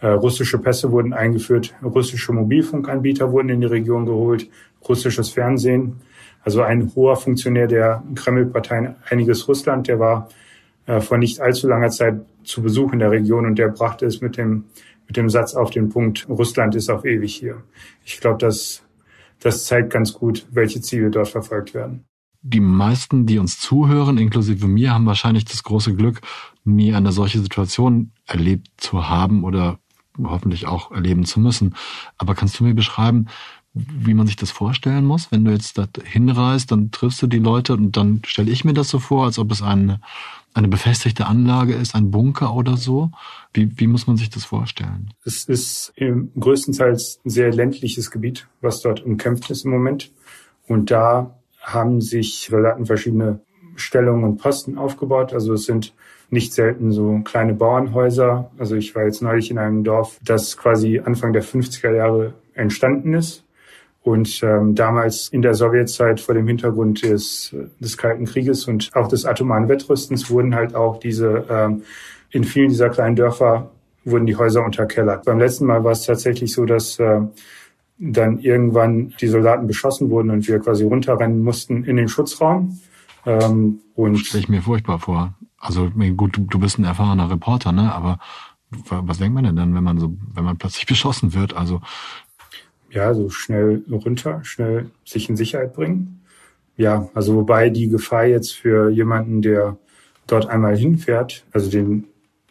Äh, 0.00 0.08
russische 0.08 0.58
Pässe 0.58 0.92
wurden 0.92 1.12
eingeführt. 1.12 1.74
Russische 1.82 2.32
Mobilfunkanbieter 2.32 3.32
wurden 3.32 3.48
in 3.48 3.60
die 3.60 3.66
Region 3.66 4.06
geholt. 4.06 4.48
Russisches 4.88 5.30
Fernsehen. 5.30 5.96
Also 6.44 6.62
ein 6.62 6.92
hoher 6.94 7.16
Funktionär 7.16 7.66
der 7.66 8.04
Kreml-Partei 8.14 8.94
Einiges 9.10 9.48
Russland, 9.48 9.88
der 9.88 9.98
war 9.98 10.28
äh, 10.86 11.00
vor 11.00 11.18
nicht 11.18 11.40
allzu 11.40 11.68
langer 11.68 11.90
Zeit 11.90 12.20
zu 12.44 12.62
Besuch 12.62 12.92
in 12.92 13.00
der 13.00 13.10
Region 13.10 13.46
und 13.46 13.56
der 13.56 13.68
brachte 13.68 14.06
es 14.06 14.20
mit 14.20 14.36
dem, 14.36 14.64
mit 15.06 15.16
dem 15.16 15.28
Satz 15.28 15.54
auf 15.54 15.70
den 15.70 15.88
Punkt, 15.88 16.28
Russland 16.28 16.74
ist 16.74 16.90
auf 16.90 17.04
ewig 17.04 17.34
hier. 17.34 17.62
Ich 18.04 18.20
glaube, 18.20 18.38
das, 18.38 18.82
das 19.40 19.66
zeigt 19.66 19.90
ganz 19.90 20.12
gut, 20.12 20.46
welche 20.50 20.80
Ziele 20.80 21.10
dort 21.10 21.28
verfolgt 21.28 21.74
werden. 21.74 22.04
Die 22.42 22.60
meisten, 22.60 23.26
die 23.26 23.38
uns 23.38 23.58
zuhören, 23.58 24.18
inklusive 24.18 24.68
mir, 24.68 24.92
haben 24.92 25.06
wahrscheinlich 25.06 25.44
das 25.44 25.64
große 25.64 25.94
Glück, 25.94 26.20
nie 26.64 26.94
eine 26.94 27.10
solche 27.10 27.40
Situation 27.40 28.12
erlebt 28.24 28.68
zu 28.76 29.08
haben 29.08 29.42
oder 29.42 29.78
hoffentlich 30.22 30.66
auch 30.66 30.92
erleben 30.92 31.24
zu 31.24 31.40
müssen. 31.40 31.74
Aber 32.18 32.34
kannst 32.34 32.58
du 32.58 32.64
mir 32.64 32.74
beschreiben, 32.74 33.26
wie 33.74 34.14
man 34.14 34.26
sich 34.26 34.36
das 34.36 34.50
vorstellen 34.50 35.04
muss? 35.04 35.30
Wenn 35.30 35.44
du 35.44 35.50
jetzt 35.50 35.76
da 35.76 35.86
hinreist, 36.02 36.70
dann 36.70 36.90
triffst 36.92 37.20
du 37.20 37.26
die 37.26 37.38
Leute 37.38 37.74
und 37.74 37.96
dann 37.96 38.22
stelle 38.24 38.50
ich 38.50 38.64
mir 38.64 38.72
das 38.72 38.88
so 38.88 38.98
vor, 38.98 39.24
als 39.24 39.38
ob 39.38 39.50
es 39.52 39.60
eine 39.60 40.00
eine 40.56 40.68
befestigte 40.68 41.26
Anlage 41.26 41.74
ist, 41.74 41.94
ein 41.94 42.10
Bunker 42.10 42.54
oder 42.54 42.76
so? 42.76 43.10
Wie, 43.52 43.78
wie 43.78 43.86
muss 43.86 44.06
man 44.06 44.16
sich 44.16 44.30
das 44.30 44.44
vorstellen? 44.44 45.10
Es 45.24 45.44
ist 45.44 45.92
im 45.96 46.30
größtenteils 46.38 47.20
ein 47.24 47.30
sehr 47.30 47.52
ländliches 47.52 48.10
Gebiet, 48.10 48.48
was 48.60 48.80
dort 48.80 49.04
umkämpft 49.04 49.50
ist 49.50 49.64
im 49.64 49.70
Moment. 49.70 50.12
Und 50.66 50.90
da 50.90 51.38
haben 51.60 52.00
sich 52.00 52.48
Soldaten 52.50 52.86
verschiedene 52.86 53.40
Stellungen 53.76 54.24
und 54.24 54.38
Posten 54.38 54.78
aufgebaut. 54.78 55.32
Also 55.32 55.52
es 55.52 55.64
sind 55.64 55.94
nicht 56.30 56.54
selten 56.54 56.90
so 56.90 57.20
kleine 57.24 57.54
Bauernhäuser. 57.54 58.50
Also 58.58 58.76
ich 58.76 58.94
war 58.94 59.04
jetzt 59.04 59.22
neulich 59.22 59.50
in 59.50 59.58
einem 59.58 59.84
Dorf, 59.84 60.18
das 60.24 60.56
quasi 60.56 60.98
Anfang 60.98 61.32
der 61.32 61.44
50er 61.44 61.94
Jahre 61.94 62.34
entstanden 62.54 63.14
ist 63.14 63.45
und 64.06 64.40
ähm, 64.44 64.76
damals 64.76 65.26
in 65.26 65.42
der 65.42 65.54
Sowjetzeit 65.54 66.20
vor 66.20 66.36
dem 66.36 66.46
Hintergrund 66.46 67.02
des, 67.02 67.52
des 67.80 67.96
Kalten 67.96 68.24
Krieges 68.24 68.68
und 68.68 68.92
auch 68.94 69.08
des 69.08 69.26
atomaren 69.26 69.68
Wettrüstens 69.68 70.30
wurden 70.30 70.54
halt 70.54 70.76
auch 70.76 71.00
diese, 71.00 71.44
ähm, 71.50 71.82
in 72.30 72.44
vielen 72.44 72.68
dieser 72.68 72.88
kleinen 72.88 73.16
Dörfer 73.16 73.72
wurden 74.04 74.26
die 74.26 74.36
Häuser 74.36 74.64
unterkellert. 74.64 75.24
Beim 75.24 75.40
letzten 75.40 75.66
Mal 75.66 75.82
war 75.82 75.90
es 75.90 76.04
tatsächlich 76.06 76.52
so, 76.52 76.66
dass 76.66 77.00
äh, 77.00 77.20
dann 77.98 78.38
irgendwann 78.38 79.12
die 79.20 79.26
Soldaten 79.26 79.66
beschossen 79.66 80.08
wurden 80.08 80.30
und 80.30 80.46
wir 80.46 80.60
quasi 80.60 80.84
runterrennen 80.84 81.42
mussten 81.42 81.82
in 81.82 81.96
den 81.96 82.06
Schutzraum. 82.06 82.78
Ähm, 83.24 83.80
und 83.96 84.18
stelle 84.18 84.44
ich 84.44 84.48
mir 84.48 84.62
furchtbar 84.62 85.00
vor. 85.00 85.34
Also 85.58 85.90
gut, 86.16 86.36
du, 86.36 86.42
du 86.42 86.60
bist 86.60 86.78
ein 86.78 86.84
erfahrener 86.84 87.28
Reporter, 87.28 87.72
ne? 87.72 87.92
Aber 87.92 88.20
was 88.70 89.18
denkt 89.18 89.34
man 89.34 89.42
denn 89.42 89.56
dann, 89.56 89.74
wenn 89.74 89.82
man 89.82 89.98
so, 89.98 90.16
wenn 90.32 90.44
man 90.44 90.58
plötzlich 90.58 90.86
beschossen 90.86 91.34
wird? 91.34 91.56
Also 91.56 91.80
ja, 92.90 93.14
so 93.14 93.30
schnell 93.30 93.82
runter, 93.90 94.40
schnell 94.44 94.90
sich 95.04 95.28
in 95.28 95.36
Sicherheit 95.36 95.74
bringen. 95.74 96.20
Ja, 96.76 97.08
also 97.14 97.34
wobei 97.34 97.70
die 97.70 97.88
Gefahr 97.88 98.26
jetzt 98.26 98.52
für 98.52 98.90
jemanden, 98.90 99.42
der 99.42 99.76
dort 100.26 100.48
einmal 100.48 100.76
hinfährt, 100.76 101.44
also 101.52 101.70
den, 101.70 102.04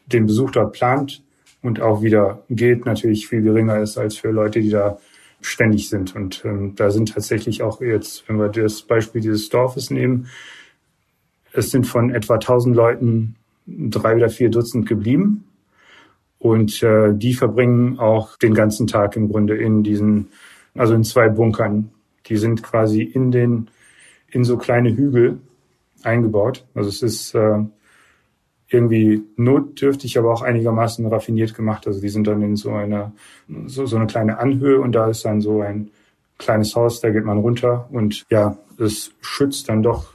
den 0.07 0.25
Besuch 0.25 0.51
dort 0.51 0.73
plant 0.73 1.21
und 1.61 1.81
auch 1.81 2.01
wieder 2.01 2.43
geht, 2.49 2.85
natürlich 2.85 3.27
viel 3.27 3.41
geringer 3.41 3.79
ist 3.79 3.97
als 3.97 4.17
für 4.17 4.31
Leute, 4.31 4.61
die 4.61 4.69
da 4.69 4.97
ständig 5.41 5.89
sind. 5.89 6.15
Und 6.15 6.43
ähm, 6.45 6.73
da 6.75 6.89
sind 6.89 7.13
tatsächlich 7.13 7.61
auch 7.61 7.81
jetzt, 7.81 8.27
wenn 8.27 8.37
wir 8.37 8.49
das 8.49 8.81
Beispiel 8.81 9.21
dieses 9.21 9.49
Dorfes 9.49 9.89
nehmen, 9.89 10.27
es 11.53 11.71
sind 11.71 11.85
von 11.85 12.13
etwa 12.13 12.35
1000 12.35 12.75
Leuten 12.75 13.35
drei 13.67 14.15
oder 14.15 14.29
vier 14.29 14.49
Dutzend 14.49 14.87
geblieben. 14.87 15.45
Und 16.45 16.83
äh, 16.83 17.11
die 17.11 17.33
verbringen 17.33 17.97
auch 17.97 18.37
den 18.37 18.53
ganzen 18.53 18.85
Tag 18.85 19.15
im 19.15 19.29
Grunde 19.29 19.57
in 19.57 19.81
diesen, 19.81 20.27
also 20.75 20.93
in 20.93 21.03
zwei 21.03 21.27
Bunkern. 21.27 21.89
Die 22.27 22.37
sind 22.37 22.61
quasi 22.61 23.01
in 23.01 23.31
den, 23.31 23.71
in 24.29 24.43
so 24.43 24.55
kleine 24.55 24.95
Hügel 24.95 25.39
eingebaut. 26.03 26.63
Also 26.75 26.89
es 26.89 27.01
ist, 27.01 27.33
äh, 27.33 27.63
irgendwie 28.69 29.23
notdürftig, 29.37 30.19
aber 30.19 30.31
auch 30.31 30.43
einigermaßen 30.43 31.07
raffiniert 31.07 31.55
gemacht. 31.55 31.87
Also 31.87 31.99
die 31.99 32.09
sind 32.09 32.27
dann 32.27 32.43
in 32.43 32.55
so 32.55 32.69
einer, 32.73 33.11
so, 33.65 33.87
so 33.87 33.95
eine 33.95 34.05
kleine 34.05 34.37
Anhöhe 34.37 34.79
und 34.79 34.91
da 34.91 35.09
ist 35.09 35.25
dann 35.25 35.41
so 35.41 35.61
ein 35.61 35.89
kleines 36.37 36.75
Haus, 36.75 37.01
da 37.01 37.09
geht 37.09 37.25
man 37.25 37.39
runter 37.39 37.87
und 37.91 38.23
ja, 38.29 38.55
es 38.77 39.13
schützt 39.21 39.67
dann 39.69 39.81
doch 39.81 40.13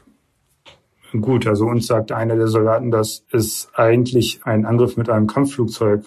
gut. 1.20 1.48
Also 1.48 1.66
uns 1.66 1.88
sagt 1.88 2.12
einer 2.12 2.36
der 2.36 2.46
Soldaten, 2.46 2.92
dass 2.92 3.24
es 3.32 3.68
eigentlich 3.74 4.42
ein 4.44 4.64
Angriff 4.64 4.96
mit 4.96 5.10
einem 5.10 5.26
Kampfflugzeug, 5.26 6.04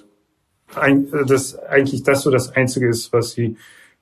ein, 0.75 1.07
das 1.27 1.57
eigentlich 1.57 2.03
das 2.03 2.23
so 2.23 2.31
das 2.31 2.51
Einzige 2.51 2.87
ist, 2.87 3.13
was 3.13 3.31
sie 3.31 3.57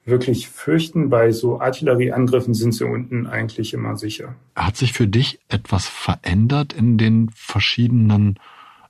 wirklich 0.05 0.49
fürchten. 0.49 1.09
Bei 1.09 1.31
so 1.31 1.59
Artillerieangriffen 1.59 2.53
sind 2.53 2.73
sie 2.73 2.85
unten 2.85 3.27
eigentlich 3.27 3.73
immer 3.73 3.97
sicher. 3.97 4.35
Hat 4.55 4.77
sich 4.77 4.93
für 4.93 5.07
dich 5.07 5.39
etwas 5.47 5.87
verändert 5.87 6.73
in 6.73 6.97
den 6.97 7.29
verschiedenen, 7.33 8.39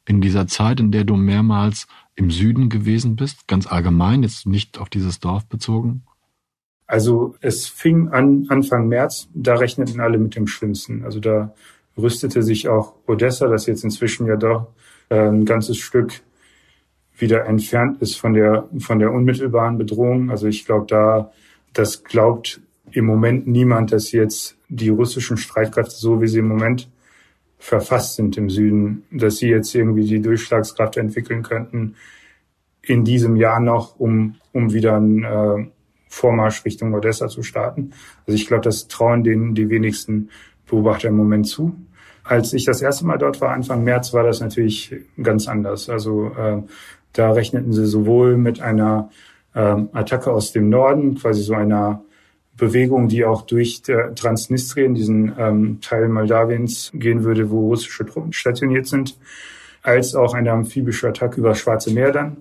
in 0.08 0.22
dieser 0.22 0.48
Zeit, 0.48 0.80
in 0.80 0.92
der 0.92 1.04
du 1.04 1.16
mehrmals 1.16 1.88
im 2.16 2.32
Süden 2.32 2.70
gewesen 2.70 3.16
bist? 3.16 3.48
Ganz 3.48 3.68
allgemein, 3.68 4.24
jetzt 4.24 4.46
nicht 4.46 4.78
auf 4.78 4.90
dieses 4.90 5.20
Dorf 5.20 5.46
bezogen? 5.48 6.04
Also 6.88 7.36
es 7.40 7.68
fing 7.68 8.10
an 8.10 8.48
Anfang 8.50 8.90
März, 8.90 9.30
da 9.34 9.56
rechneten 9.56 10.01
alle 10.01 10.18
mit 10.18 10.36
dem 10.36 10.48
Schlimmsten. 10.48 11.06
Also 11.06 11.22
da 11.22 11.54
rüstete 11.98 12.44
sich 12.44 12.68
auch 12.68 12.96
Odessa, 13.08 13.48
das 13.48 13.66
jetzt 13.66 13.84
inzwischen 13.84 14.28
ja 14.28 14.36
doch 14.36 14.68
äh, 15.10 15.30
ein 15.30 15.46
ganzes 15.46 15.78
Stück 15.78 16.22
wieder 17.22 17.46
entfernt 17.46 18.01
ist 18.01 18.16
von 18.16 18.34
der, 18.34 18.68
von 18.80 19.00
der 19.00 19.12
unmittelbaren 19.12 19.78
Bedrohung. 19.78 20.30
Also 20.30 20.48
ich 20.48 20.66
glaube, 20.66 20.88
da, 20.88 21.32
das 21.74 22.04
glaubt 22.04 22.62
im 22.92 23.06
Moment 23.06 23.48
niemand, 23.48 23.92
dass 23.92 24.12
jetzt 24.12 24.58
die 24.68 24.90
russischen 24.90 25.38
Streitkräfte, 25.38 25.96
so 25.96 26.22
wie 26.22 26.28
sie 26.28 26.40
im 26.40 26.48
Moment 26.48 26.90
verfasst 27.58 28.16
sind 28.16 28.38
im 28.38 28.50
Süden, 28.50 29.04
dass 29.12 29.38
sie 29.38 29.50
jetzt 29.50 29.74
irgendwie 29.75 30.06
die 30.06 30.22
Durchschlagskraft 30.22 30.98
entwickeln 30.98 31.44
könnten 31.44 31.96
in 32.82 33.06
diesem 33.06 33.36
Jahr 33.36 33.60
noch, 33.60 34.00
um, 34.00 34.36
um 34.51 34.74
wieder 34.74 34.96
einen 34.96 35.24
äh, 35.24 35.68
Vormarsch 36.08 36.66
Richtung 36.66 36.94
Odessa 36.94 37.28
zu 37.28 37.44
starten. 37.44 37.92
Also 38.25 38.36
ich 38.36 38.48
glaube, 38.48 38.63
das 38.63 38.88
trauen 38.88 39.24
denen 39.24 39.54
die 39.54 39.70
wenigsten 39.70 40.30
Beobachter 40.68 41.10
im 41.10 41.18
Moment 41.18 41.48
zu. 41.48 41.75
Als 42.24 42.54
ich 42.54 42.66
das 42.66 42.82
erste 42.82 43.06
Mal 43.06 43.18
dort 43.18 43.42
war, 43.42 43.51
Anfang 43.51 43.84
März, 43.84 44.13
war 44.13 44.24
das 44.24 44.42
natürlich 44.42 44.96
ganz 45.22 45.48
anders. 45.48 45.90
Also 45.90 46.32
äh, 46.38 46.62
da 47.13 47.32
rechneten 47.32 47.74
sie 47.74 47.86
sowohl 47.86 48.38
mit 48.38 48.62
einer 48.62 49.10
ähm, 49.56 49.89
Attacke 49.94 50.32
aus 50.32 50.51
dem 50.51 50.70
Norden, 50.70 51.15
quasi 51.15 51.41
so 51.41 51.53
einer 51.53 52.03
Bewegung, 52.58 53.08
die 53.08 53.25
auch 53.25 53.41
durch 53.44 53.82
Transnistrien, 54.15 54.94
diesen 54.94 55.34
ähm, 55.38 55.80
Teil 55.82 56.08
Moldawiens, 56.10 56.91
gehen 56.94 57.24
würde, 57.24 57.50
wo 57.50 57.68
russische 57.68 58.06
Truppen 58.06 58.34
stationiert 58.34 58.88
sind, 58.88 59.18
als 59.82 60.15
auch 60.15 60.34
eine 60.34 60.51
amphibische 60.51 61.08
Attacke 61.08 61.39
über 61.39 61.50
das 61.50 61.60
Schwarze 61.60 61.91
Meer 61.94 62.12
dann. 62.12 62.38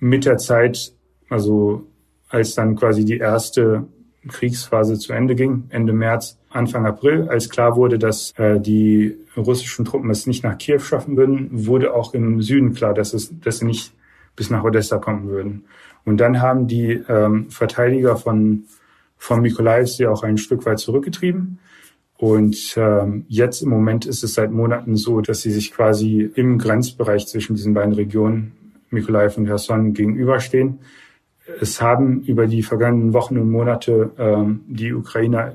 Mit 0.00 0.26
der 0.26 0.36
Zeit, 0.38 0.92
also 1.30 1.86
als 2.28 2.54
dann 2.54 2.76
quasi 2.76 3.04
die 3.04 3.18
erste 3.18 3.86
Kriegsphase 4.28 4.98
zu 4.98 5.12
Ende 5.12 5.34
ging, 5.34 5.64
Ende 5.70 5.92
März, 5.92 6.38
Anfang 6.50 6.86
April, 6.86 7.28
als 7.28 7.48
klar 7.48 7.76
wurde, 7.76 7.98
dass 7.98 8.32
äh, 8.36 8.60
die 8.60 9.16
russischen 9.36 9.84
Truppen 9.84 10.10
es 10.10 10.26
nicht 10.26 10.44
nach 10.44 10.58
Kiew 10.58 10.78
schaffen 10.78 11.16
würden, 11.16 11.48
wurde 11.66 11.94
auch 11.94 12.14
im 12.14 12.42
Süden 12.42 12.74
klar, 12.74 12.94
dass 12.94 13.14
es, 13.14 13.32
dass 13.40 13.58
sie 13.58 13.66
nicht 13.66 13.92
bis 14.36 14.50
nach 14.50 14.64
Odessa 14.64 14.98
kommen 14.98 15.28
würden. 15.28 15.64
Und 16.04 16.18
dann 16.18 16.40
haben 16.40 16.66
die 16.66 17.02
ähm, 17.08 17.50
Verteidiger 17.50 18.16
von, 18.16 18.64
von 19.16 19.40
Mikolaev 19.40 19.88
sie 19.88 20.06
auch 20.06 20.22
ein 20.22 20.38
Stück 20.38 20.66
weit 20.66 20.78
zurückgetrieben. 20.78 21.58
Und 22.16 22.74
ähm, 22.76 23.24
jetzt 23.28 23.62
im 23.62 23.70
Moment 23.70 24.06
ist 24.06 24.22
es 24.22 24.34
seit 24.34 24.50
Monaten 24.52 24.96
so, 24.96 25.20
dass 25.20 25.42
sie 25.42 25.50
sich 25.50 25.72
quasi 25.72 26.30
im 26.34 26.58
Grenzbereich 26.58 27.26
zwischen 27.26 27.56
diesen 27.56 27.74
beiden 27.74 27.94
Regionen, 27.94 28.52
Mikolaev 28.90 29.36
und 29.36 29.46
Herson, 29.46 29.94
gegenüberstehen. 29.94 30.78
Es 31.60 31.82
haben 31.82 32.22
über 32.22 32.46
die 32.46 32.62
vergangenen 32.62 33.12
Wochen 33.12 33.36
und 33.36 33.50
Monate 33.50 34.12
ähm, 34.18 34.60
die 34.68 34.92
Ukrainer 34.94 35.54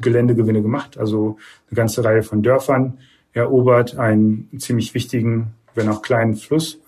Geländegewinne 0.00 0.60
gemacht, 0.60 0.98
also 0.98 1.38
eine 1.70 1.76
ganze 1.76 2.04
Reihe 2.04 2.22
von 2.22 2.42
Dörfern 2.42 2.98
erobert, 3.32 3.96
einen 3.96 4.48
ziemlich 4.58 4.92
wichtigen, 4.94 5.54
wenn 5.74 5.88
auch 5.88 6.02
kleinen 6.02 6.34
Fluss 6.34 6.80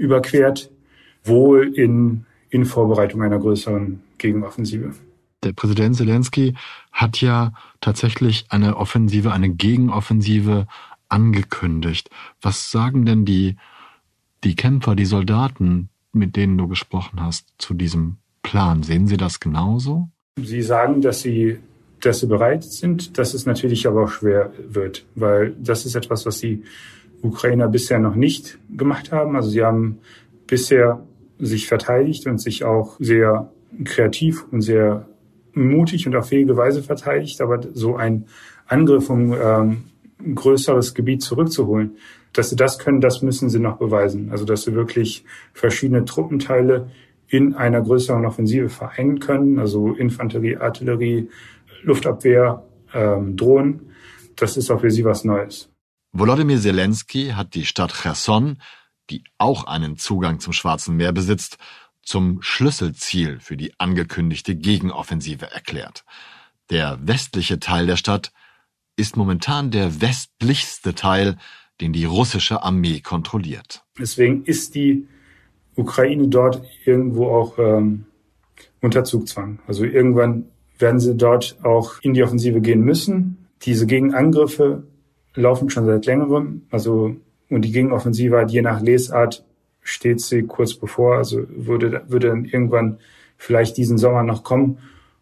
überquert, 0.00 0.70
wohl 1.24 1.74
in, 1.76 2.24
in 2.48 2.64
Vorbereitung 2.64 3.22
einer 3.22 3.38
größeren 3.38 4.00
Gegenoffensive. 4.16 4.94
Der 5.44 5.52
Präsident 5.52 5.96
Zelensky 5.96 6.54
hat 6.90 7.20
ja 7.20 7.52
tatsächlich 7.80 8.46
eine 8.48 8.76
Offensive, 8.76 9.32
eine 9.32 9.50
Gegenoffensive 9.50 10.66
angekündigt. 11.08 12.08
Was 12.40 12.70
sagen 12.70 13.04
denn 13.04 13.24
die, 13.24 13.56
die 14.42 14.56
Kämpfer, 14.56 14.94
die 14.94 15.04
Soldaten, 15.04 15.90
mit 16.12 16.36
denen 16.36 16.56
du 16.56 16.66
gesprochen 16.66 17.20
hast, 17.22 17.46
zu 17.58 17.74
diesem 17.74 18.16
Plan? 18.42 18.82
Sehen 18.82 19.06
sie 19.06 19.18
das 19.18 19.38
genauso? 19.38 20.08
Sie 20.42 20.62
sagen, 20.62 21.02
dass 21.02 21.20
sie, 21.20 21.58
dass 22.00 22.20
sie 22.20 22.26
bereit 22.26 22.64
sind, 22.64 23.18
dass 23.18 23.34
es 23.34 23.44
natürlich 23.44 23.86
aber 23.86 24.04
auch 24.04 24.10
schwer 24.10 24.52
wird, 24.66 25.04
weil 25.14 25.54
das 25.58 25.84
ist 25.84 25.94
etwas, 25.94 26.24
was 26.24 26.40
die 26.40 26.64
Ukrainer 27.22 27.68
bisher 27.68 27.98
noch 27.98 28.14
nicht 28.14 28.58
gemacht 28.76 29.12
haben. 29.12 29.36
Also 29.36 29.50
sie 29.50 29.62
haben 29.62 29.98
bisher 30.46 31.04
sich 31.38 31.66
verteidigt 31.66 32.26
und 32.26 32.40
sich 32.40 32.64
auch 32.64 32.96
sehr 32.98 33.50
kreativ 33.84 34.44
und 34.50 34.62
sehr 34.62 35.06
mutig 35.52 36.06
und 36.06 36.16
auf 36.16 36.28
fähige 36.28 36.56
Weise 36.56 36.82
verteidigt. 36.82 37.40
Aber 37.40 37.60
so 37.72 37.96
ein 37.96 38.26
Angriff, 38.66 39.10
um 39.10 39.32
ähm, 39.32 39.84
größeres 40.34 40.94
Gebiet 40.94 41.22
zurückzuholen, 41.22 41.96
dass 42.32 42.50
sie 42.50 42.56
das 42.56 42.78
können, 42.78 43.00
das 43.00 43.22
müssen 43.22 43.48
sie 43.48 43.58
noch 43.58 43.78
beweisen. 43.78 44.30
Also 44.30 44.44
dass 44.44 44.62
sie 44.62 44.74
wirklich 44.74 45.24
verschiedene 45.52 46.04
Truppenteile 46.04 46.90
in 47.28 47.54
einer 47.54 47.80
größeren 47.80 48.26
Offensive 48.26 48.68
vereinen 48.68 49.20
können, 49.20 49.58
also 49.58 49.92
Infanterie, 49.92 50.56
Artillerie, 50.56 51.28
Luftabwehr, 51.82 52.64
ähm, 52.92 53.36
Drohnen. 53.36 53.92
Das 54.36 54.56
ist 54.56 54.70
auch 54.70 54.80
für 54.80 54.90
sie 54.90 55.04
was 55.04 55.24
Neues. 55.24 55.69
Volodymyr 56.12 56.58
Zelensky 56.58 57.30
hat 57.36 57.54
die 57.54 57.64
Stadt 57.64 57.92
Cherson, 57.92 58.60
die 59.10 59.22
auch 59.38 59.64
einen 59.64 59.96
Zugang 59.96 60.40
zum 60.40 60.52
Schwarzen 60.52 60.96
Meer 60.96 61.12
besitzt, 61.12 61.58
zum 62.02 62.42
Schlüsselziel 62.42 63.38
für 63.40 63.56
die 63.56 63.72
angekündigte 63.78 64.56
Gegenoffensive 64.56 65.52
erklärt. 65.52 66.04
Der 66.70 66.98
westliche 67.02 67.60
Teil 67.60 67.86
der 67.86 67.96
Stadt 67.96 68.32
ist 68.96 69.16
momentan 69.16 69.70
der 69.70 70.00
westlichste 70.00 70.94
Teil, 70.94 71.36
den 71.80 71.92
die 71.92 72.04
russische 72.04 72.62
Armee 72.62 73.00
kontrolliert. 73.00 73.84
Deswegen 73.98 74.44
ist 74.44 74.74
die 74.74 75.06
Ukraine 75.76 76.28
dort 76.28 76.62
irgendwo 76.84 77.28
auch 77.28 77.58
ähm, 77.58 78.06
unter 78.80 79.04
Zugzwang. 79.04 79.60
Also 79.66 79.84
irgendwann 79.84 80.46
werden 80.78 81.00
sie 81.00 81.16
dort 81.16 81.58
auch 81.62 82.00
in 82.02 82.14
die 82.14 82.22
Offensive 82.22 82.60
gehen 82.60 82.82
müssen. 82.82 83.46
Diese 83.62 83.86
Gegenangriffe 83.86 84.84
laufen 85.34 85.70
schon 85.70 85.86
seit 85.86 86.06
längerem. 86.06 86.62
Also, 86.70 87.16
und 87.48 87.62
die 87.62 87.72
Gegenoffensive 87.72 88.38
hat 88.38 88.50
je 88.50 88.62
nach 88.62 88.80
Lesart 88.80 89.44
steht 89.82 90.20
sie 90.20 90.42
kurz 90.42 90.74
bevor. 90.74 91.16
Also 91.16 91.44
würde, 91.48 92.02
würde 92.08 92.28
dann 92.28 92.44
irgendwann 92.44 92.98
vielleicht 93.36 93.76
diesen 93.76 93.98
Sommer 93.98 94.22
noch 94.22 94.44
kommen. 94.44 94.78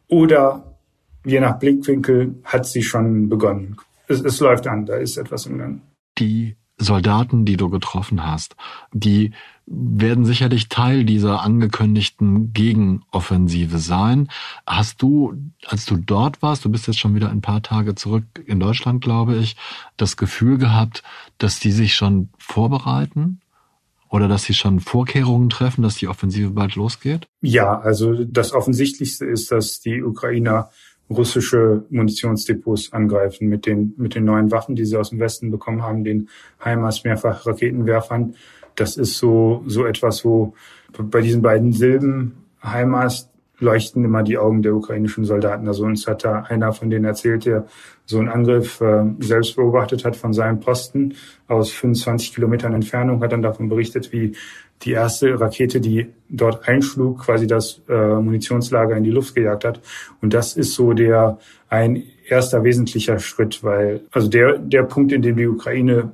Oder 0.08 0.76
je 1.24 1.40
nach 1.40 1.58
Blickwinkel 1.58 2.34
hat 2.44 2.66
sie 2.66 2.82
schon 2.82 3.28
begonnen. 3.28 3.76
Es, 4.08 4.20
es 4.20 4.40
läuft 4.40 4.66
an, 4.66 4.86
da 4.86 4.96
ist 4.96 5.16
etwas 5.16 5.46
im 5.46 5.58
Gang. 5.58 5.80
Die 6.18 6.56
Soldaten, 6.78 7.44
die 7.44 7.56
du 7.56 7.68
getroffen 7.70 8.24
hast, 8.24 8.56
die 8.92 9.32
werden 9.66 10.24
sicherlich 10.24 10.68
Teil 10.68 11.04
dieser 11.04 11.42
angekündigten 11.42 12.52
Gegenoffensive 12.52 13.78
sein. 13.78 14.28
Hast 14.66 15.02
du, 15.02 15.34
als 15.66 15.84
du 15.84 15.96
dort 15.96 16.40
warst, 16.40 16.64
du 16.64 16.70
bist 16.70 16.86
jetzt 16.86 16.98
schon 16.98 17.14
wieder 17.14 17.30
ein 17.30 17.42
paar 17.42 17.62
Tage 17.62 17.94
zurück 17.94 18.24
in 18.46 18.60
Deutschland, 18.60 19.02
glaube 19.02 19.36
ich, 19.36 19.56
das 19.96 20.16
Gefühl 20.16 20.56
gehabt, 20.56 21.02
dass 21.36 21.60
die 21.60 21.72
sich 21.72 21.94
schon 21.94 22.30
vorbereiten? 22.38 23.40
Oder 24.10 24.26
dass 24.26 24.44
sie 24.44 24.54
schon 24.54 24.80
Vorkehrungen 24.80 25.50
treffen, 25.50 25.82
dass 25.82 25.96
die 25.96 26.08
Offensive 26.08 26.50
bald 26.50 26.76
losgeht? 26.76 27.28
Ja, 27.42 27.78
also 27.78 28.24
das 28.24 28.54
Offensichtlichste 28.54 29.26
ist, 29.26 29.52
dass 29.52 29.80
die 29.80 30.02
Ukrainer 30.02 30.70
russische 31.10 31.84
Munitionsdepots 31.90 32.92
angreifen 32.92 33.48
mit 33.48 33.66
den, 33.66 33.94
mit 33.96 34.14
den 34.14 34.24
neuen 34.24 34.50
Waffen, 34.50 34.74
die 34.74 34.84
sie 34.84 34.96
aus 34.96 35.10
dem 35.10 35.20
Westen 35.20 35.50
bekommen 35.50 35.82
haben, 35.82 36.04
den 36.04 36.28
HIMARS 36.62 37.04
mehrfach 37.04 37.46
Raketenwerfern. 37.46 38.34
Das 38.74 38.96
ist 38.96 39.18
so, 39.18 39.62
so 39.66 39.86
etwas, 39.86 40.24
wo 40.24 40.54
bei 40.98 41.20
diesen 41.20 41.42
beiden 41.42 41.72
Silben 41.72 42.44
HIMARS 42.60 43.30
leuchten 43.60 44.04
immer 44.04 44.22
die 44.22 44.38
Augen 44.38 44.62
der 44.62 44.74
ukrainischen 44.74 45.24
Soldaten. 45.24 45.66
Also 45.66 45.84
uns 45.84 46.06
hat 46.06 46.24
da 46.24 46.42
einer 46.42 46.72
von 46.72 46.90
denen 46.90 47.04
erzählt, 47.04 47.44
der 47.44 47.66
so 48.04 48.18
einen 48.18 48.28
Angriff 48.28 48.80
äh, 48.80 49.04
selbst 49.18 49.56
beobachtet 49.56 50.04
hat 50.04 50.16
von 50.16 50.32
seinem 50.32 50.60
Posten 50.60 51.14
aus 51.48 51.70
25 51.72 52.34
Kilometern 52.34 52.72
Entfernung, 52.72 53.22
hat 53.22 53.32
dann 53.32 53.42
davon 53.42 53.68
berichtet, 53.68 54.12
wie 54.12 54.36
die 54.82 54.92
erste 54.92 55.40
Rakete, 55.40 55.80
die 55.80 56.06
dort 56.28 56.68
einschlug, 56.68 57.20
quasi 57.20 57.46
das 57.46 57.82
äh, 57.88 58.14
Munitionslager 58.14 58.96
in 58.96 59.04
die 59.04 59.10
Luft 59.10 59.34
gejagt 59.34 59.64
hat. 59.64 59.80
Und 60.22 60.34
das 60.34 60.56
ist 60.56 60.74
so 60.74 60.92
der 60.92 61.38
ein 61.68 62.04
erster 62.28 62.62
wesentlicher 62.62 63.18
Schritt, 63.18 63.64
weil 63.64 64.02
also 64.12 64.28
der 64.28 64.58
der 64.58 64.84
Punkt, 64.84 65.12
in 65.12 65.22
dem 65.22 65.36
die 65.36 65.48
Ukraine 65.48 66.12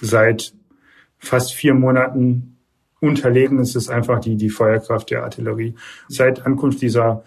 seit 0.00 0.54
fast 1.18 1.52
vier 1.52 1.74
Monaten 1.74 2.57
unterlegen 3.00 3.58
ist 3.58 3.76
es 3.76 3.88
einfach 3.88 4.20
die, 4.20 4.36
die 4.36 4.50
Feuerkraft 4.50 5.10
der 5.10 5.24
Artillerie. 5.24 5.74
Seit 6.08 6.44
Ankunft 6.44 6.82
dieser, 6.82 7.24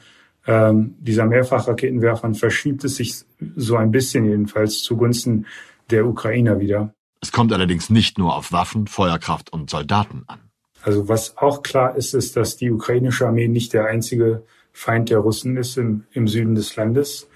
ähm, 0.47 0.95
dieser 0.99 1.25
Mehrfachraketenwerfern 1.25 2.35
verschiebt 2.35 2.83
es 2.83 2.95
sich 2.95 3.23
so 3.55 3.75
ein 3.77 3.91
bisschen 3.91 4.25
jedenfalls 4.25 4.83
zugunsten 4.83 5.45
der 5.89 6.05
Ukrainer 6.05 6.59
wieder. 6.59 6.93
Es 7.21 7.31
kommt 7.31 7.53
allerdings 7.53 7.89
nicht 7.89 8.17
nur 8.17 8.35
auf 8.35 8.51
Waffen, 8.51 8.87
Feuerkraft 8.87 9.53
und 9.53 9.69
Soldaten 9.69 10.23
an. 10.27 10.39
Also 10.81 11.07
was 11.07 11.37
auch 11.37 11.61
klar 11.61 11.95
ist, 11.95 12.13
ist, 12.13 12.35
dass 12.35 12.57
die 12.57 12.71
ukrainische 12.71 13.27
Armee 13.27 13.47
nicht 13.47 13.73
der 13.73 13.85
einzige 13.85 14.43
Feind 14.73 15.09
der 15.09 15.19
Russen 15.19 15.57
ist 15.57 15.77
im, 15.77 16.05
im 16.11 16.27
Süden 16.27 16.55
des 16.55 16.75
Landes. 16.75 17.29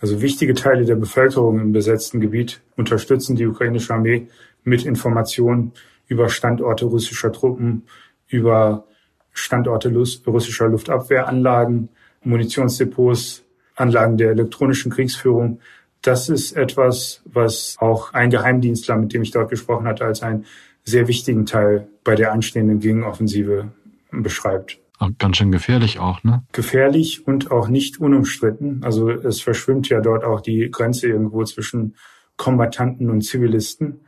Also 0.00 0.20
wichtige 0.20 0.54
Teile 0.54 0.84
der 0.84 0.96
Bevölkerung 0.96 1.58
im 1.58 1.72
besetzten 1.72 2.20
Gebiet 2.20 2.60
unterstützen 2.76 3.36
die 3.36 3.46
ukrainische 3.46 3.94
Armee 3.94 4.28
mit 4.64 4.84
Informationen 4.84 5.72
über 6.12 6.28
Standorte 6.28 6.84
russischer 6.84 7.32
Truppen, 7.32 7.84
über 8.28 8.84
Standorte 9.32 9.88
russischer 9.88 10.68
Luftabwehranlagen, 10.68 11.88
Munitionsdepots, 12.22 13.44
Anlagen 13.74 14.18
der 14.18 14.30
elektronischen 14.30 14.92
Kriegsführung. 14.92 15.60
Das 16.02 16.28
ist 16.28 16.52
etwas, 16.52 17.22
was 17.24 17.76
auch 17.78 18.12
ein 18.12 18.28
Geheimdienstler, 18.28 18.96
mit 18.96 19.14
dem 19.14 19.22
ich 19.22 19.30
dort 19.30 19.48
gesprochen 19.48 19.86
hatte, 19.86 20.04
als 20.04 20.22
einen 20.22 20.44
sehr 20.84 21.08
wichtigen 21.08 21.46
Teil 21.46 21.88
bei 22.04 22.14
der 22.14 22.32
anstehenden 22.32 22.80
Gegenoffensive 22.80 23.72
beschreibt. 24.10 24.78
Ganz 25.18 25.38
schön 25.38 25.50
gefährlich 25.50 25.98
auch, 25.98 26.22
ne? 26.22 26.44
Gefährlich 26.52 27.26
und 27.26 27.50
auch 27.50 27.68
nicht 27.68 27.98
unumstritten. 27.98 28.84
Also 28.84 29.10
es 29.10 29.40
verschwimmt 29.40 29.88
ja 29.88 30.00
dort 30.00 30.22
auch 30.22 30.40
die 30.40 30.70
Grenze 30.70 31.08
irgendwo 31.08 31.42
zwischen 31.44 31.96
Kombattanten 32.36 33.10
und 33.10 33.22
Zivilisten. 33.22 34.00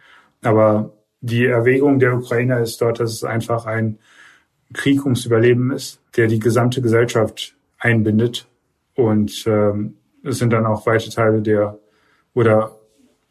Aber 0.43 0.93
die 1.25 1.47
Erwägung 1.47 1.99
der 1.99 2.15
Ukrainer 2.15 2.61
ist 2.61 2.83
dort, 2.83 3.01
dass 3.01 3.11
es 3.11 3.25
einfach 3.25 3.65
ein 3.65 3.99
Krieg 4.75 5.05
ums 5.05 5.25
Überleben 5.25 5.71
ist, 5.71 6.01
der 6.17 6.27
die 6.27 6.39
gesamte 6.39 6.83
Gesellschaft 6.83 7.57
einbindet. 7.79 8.47
Und 8.95 9.45
ähm, 9.47 9.95
es 10.23 10.39
sind 10.39 10.53
dann 10.53 10.67
auch 10.67 10.87
weite 10.87 11.09
Teile 11.09 11.41
der 11.41 11.79
oder 12.35 12.79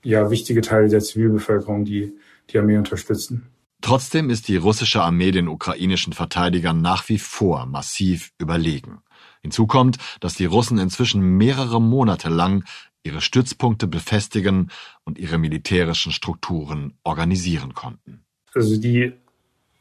ja 0.03 0.31
wichtige 0.31 0.61
Teile 0.61 0.89
der 0.89 1.01
Zivilbevölkerung, 1.01 1.85
die 1.85 2.17
die 2.49 2.57
Armee 2.57 2.77
unterstützen. 2.77 3.47
Trotzdem 3.81 4.31
ist 4.31 4.47
die 4.47 4.57
russische 4.57 5.03
Armee 5.03 5.31
den 5.31 5.47
ukrainischen 5.47 6.13
Verteidigern 6.13 6.81
nach 6.81 7.09
wie 7.09 7.19
vor 7.19 7.67
massiv 7.67 8.31
überlegen. 8.39 9.03
Hinzu 9.41 9.67
kommt, 9.67 9.97
dass 10.19 10.33
die 10.33 10.45
Russen 10.45 10.79
inzwischen 10.79 11.21
mehrere 11.21 11.79
Monate 11.79 12.29
lang 12.29 12.63
ihre 13.03 13.21
Stützpunkte 13.21 13.87
befestigen 13.87 14.71
und 15.03 15.17
ihre 15.17 15.37
militärischen 15.37 16.11
Strukturen 16.11 16.93
organisieren 17.03 17.73
konnten. 17.73 18.23
Also 18.53 18.79
die 18.79 19.13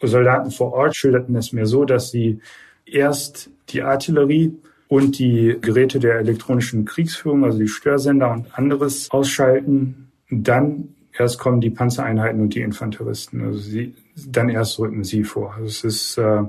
Soldaten 0.01 0.51
vor 0.51 0.73
Ort 0.73 0.97
schilderten 0.97 1.37
es 1.37 1.53
mir 1.53 1.67
so, 1.67 1.85
dass 1.85 2.11
sie 2.11 2.41
erst 2.85 3.51
die 3.69 3.83
Artillerie 3.83 4.53
und 4.89 5.19
die 5.19 5.57
Geräte 5.61 6.01
der 6.01 6.17
elektronischen 6.17 6.85
Kriegsführung, 6.85 7.45
also 7.45 7.59
die 7.59 7.69
Störsender 7.69 8.31
und 8.33 8.59
anderes 8.59 9.11
ausschalten, 9.11 10.11
dann 10.29 10.95
erst 11.17 11.39
kommen 11.39 11.61
die 11.61 11.71
Panzereinheiten 11.71 12.41
und 12.41 12.55
die 12.55 12.61
Infanteristen. 12.61 13.43
Also 13.43 13.59
sie, 13.59 13.95
dann 14.15 14.49
erst 14.49 14.79
rücken 14.79 15.05
sie 15.05 15.25
vor. 15.25 15.55
Also 15.55 15.67
es 15.67 15.85
ist, 15.85 16.19
äh, 16.19 16.43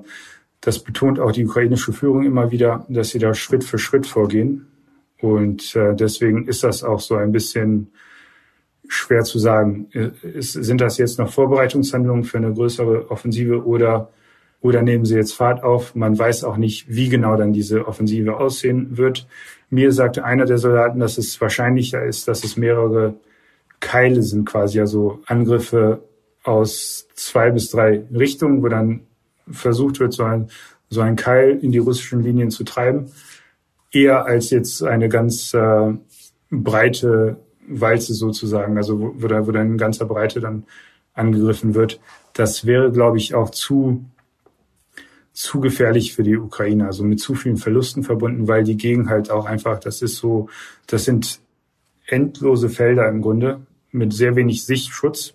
das 0.61 0.79
betont 0.79 1.19
auch 1.19 1.31
die 1.31 1.45
ukrainische 1.45 1.93
Führung 1.93 2.23
immer 2.23 2.51
wieder, 2.51 2.85
dass 2.89 3.09
sie 3.09 3.19
da 3.19 3.33
Schritt 3.33 3.63
für 3.63 3.77
Schritt 3.77 4.07
vorgehen. 4.07 4.67
Und 5.23 5.73
äh, 5.77 5.95
deswegen 5.95 6.49
ist 6.49 6.65
das 6.65 6.83
auch 6.83 6.99
so 6.99 7.15
ein 7.15 7.31
bisschen 7.31 7.93
schwer 8.89 9.23
zu 9.23 9.39
sagen. 9.39 9.87
Ist, 10.21 10.51
sind 10.51 10.81
das 10.81 10.97
jetzt 10.97 11.17
noch 11.17 11.31
Vorbereitungshandlungen 11.31 12.25
für 12.25 12.39
eine 12.39 12.53
größere 12.53 13.09
Offensive 13.09 13.65
oder 13.65 14.09
oder 14.59 14.81
nehmen 14.81 15.05
sie 15.05 15.15
jetzt 15.15 15.33
Fahrt 15.33 15.63
auf? 15.63 15.95
Man 15.95 16.17
weiß 16.19 16.43
auch 16.43 16.57
nicht, 16.57 16.85
wie 16.89 17.07
genau 17.07 17.37
dann 17.37 17.53
diese 17.53 17.87
Offensive 17.87 18.37
aussehen 18.37 18.97
wird. 18.97 19.25
Mir 19.69 19.93
sagte 19.93 20.25
einer 20.25 20.45
der 20.45 20.57
Soldaten, 20.57 20.99
dass 20.99 21.17
es 21.17 21.39
wahrscheinlicher 21.39 22.03
ist, 22.03 22.27
dass 22.27 22.43
es 22.43 22.57
mehrere 22.57 23.15
Keile 23.79 24.23
sind 24.23 24.45
quasi, 24.45 24.81
also 24.81 25.21
Angriffe 25.25 26.03
aus 26.43 27.07
zwei 27.13 27.49
bis 27.51 27.69
drei 27.69 28.03
Richtungen, 28.13 28.61
wo 28.61 28.67
dann 28.67 29.01
versucht 29.49 30.01
wird, 30.01 30.13
so 30.13 30.23
ein, 30.23 30.49
so 30.89 30.99
ein 30.99 31.15
Keil 31.15 31.59
in 31.61 31.71
die 31.71 31.79
russischen 31.79 32.23
Linien 32.23 32.49
zu 32.49 32.65
treiben, 32.65 33.11
eher 33.93 34.25
als 34.25 34.49
jetzt 34.49 34.83
eine 34.83 35.07
ganz 35.07 35.53
äh, 35.53 35.93
breite 36.49 37.37
Walze 37.67 38.13
sozusagen, 38.13 38.77
also 38.77 38.99
wo, 38.99 39.13
wo, 39.17 39.27
da, 39.27 39.47
wo 39.47 39.51
dann 39.51 39.71
in 39.71 39.77
ganzer 39.77 40.05
Breite 40.05 40.41
dann 40.41 40.65
angegriffen 41.13 41.75
wird. 41.75 42.01
Das 42.33 42.65
wäre, 42.65 42.91
glaube 42.91 43.17
ich, 43.17 43.35
auch 43.35 43.51
zu 43.51 44.03
zu 45.33 45.59
gefährlich 45.59 46.13
für 46.13 46.21
die 46.21 46.37
Ukraine, 46.37 46.85
also 46.85 47.03
mit 47.03 47.19
zu 47.19 47.33
vielen 47.33 47.57
Verlusten 47.57 48.03
verbunden, 48.03 48.47
weil 48.47 48.63
die 48.63 48.77
Gegend 48.77 49.09
halt 49.09 49.31
auch 49.31 49.45
einfach, 49.45 49.79
das 49.79 50.03
ist 50.03 50.17
so, 50.17 50.47
das 50.85 51.05
sind 51.05 51.39
endlose 52.05 52.69
Felder 52.69 53.09
im 53.09 53.21
Grunde 53.21 53.61
mit 53.91 54.13
sehr 54.13 54.35
wenig 54.35 54.63
Sichtschutz. 54.63 55.33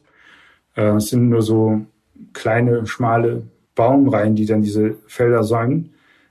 Äh, 0.77 0.97
es 0.97 1.09
sind 1.09 1.29
nur 1.29 1.43
so 1.43 1.85
kleine, 2.33 2.87
schmale 2.87 3.43
Baumreihen, 3.75 4.37
die 4.37 4.47
dann 4.47 4.63
diese 4.63 4.95
Felder 5.09 5.43
säumen. 5.43 5.91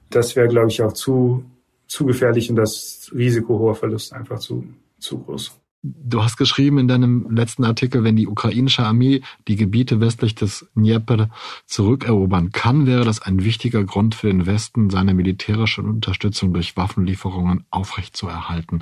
Das 0.10 0.38
wäre, 0.38 0.48
glaube 0.48 0.70
ich, 0.70 0.82
auch 0.82 0.94
zu, 0.94 1.44
zu 1.88 2.06
gefährlich 2.06 2.50
und 2.50 2.58
das 2.58 3.12
Risiko 3.14 3.60
hoher 3.60 3.76
Verlust 3.76 4.14
einfach 4.14 4.40
zu, 4.40 4.66
zu 5.00 5.20
groß. 5.20 5.60
Du 5.84 6.24
hast 6.24 6.38
geschrieben 6.38 6.80
in 6.80 6.88
deinem 6.88 7.30
letzten 7.30 7.64
Artikel, 7.64 8.04
wenn 8.04 8.16
die 8.16 8.28
ukrainische 8.28 8.84
Armee 8.84 9.22
die 9.48 9.56
Gebiete 9.56 10.02
westlich 10.02 10.36
des 10.36 10.68
Dnieper 10.76 11.30
zurückerobern 11.66 12.52
kann, 12.52 12.88
wäre 12.88 13.06
das 13.06 13.22
ein 13.22 13.44
wichtiger 13.44 13.84
Grund 13.84 14.16
für 14.16 14.28
den 14.28 14.46
Westen, 14.46 14.90
seine 14.90 15.14
militärische 15.14 15.82
Unterstützung 15.82 16.54
durch 16.54 16.76
Waffenlieferungen 16.76 17.66
aufrechtzuerhalten. 17.70 18.82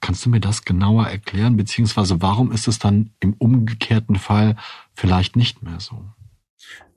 Kannst 0.00 0.24
du 0.24 0.30
mir 0.30 0.40
das 0.40 0.64
genauer 0.64 1.06
erklären, 1.06 1.56
beziehungsweise 1.56 2.22
warum 2.22 2.52
ist 2.52 2.68
es 2.68 2.78
dann 2.78 3.10
im 3.20 3.34
umgekehrten 3.34 4.16
Fall 4.16 4.56
vielleicht 4.94 5.34
nicht 5.34 5.62
mehr 5.62 5.80
so? 5.80 6.04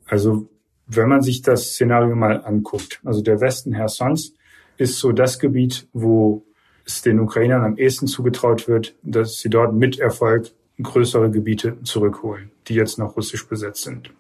Also, 0.05 0.49
wenn 0.85 1.09
man 1.09 1.21
sich 1.23 1.41
das 1.41 1.73
Szenario 1.73 2.15
mal 2.15 2.45
anguckt, 2.45 3.01
also 3.03 3.21
der 3.21 3.41
Westen 3.41 3.73
Hersons 3.73 4.33
ist 4.81 4.97
so 4.97 5.11
das 5.11 5.37
Gebiet, 5.37 5.87
wo 5.93 6.43
es 6.85 7.03
den 7.03 7.19
Ukrainern 7.19 7.63
am 7.63 7.77
ehesten 7.77 8.07
zugetraut 8.07 8.67
wird, 8.67 8.95
dass 9.03 9.39
sie 9.39 9.49
dort 9.49 9.73
mit 9.73 9.99
Erfolg 9.99 10.51
größere 10.81 11.29
Gebiete 11.29 11.77
zurückholen, 11.83 12.49
die 12.67 12.73
jetzt 12.73 12.97
noch 12.97 13.15
russisch 13.15 13.47
besetzt 13.47 13.83
sind. 13.83 14.11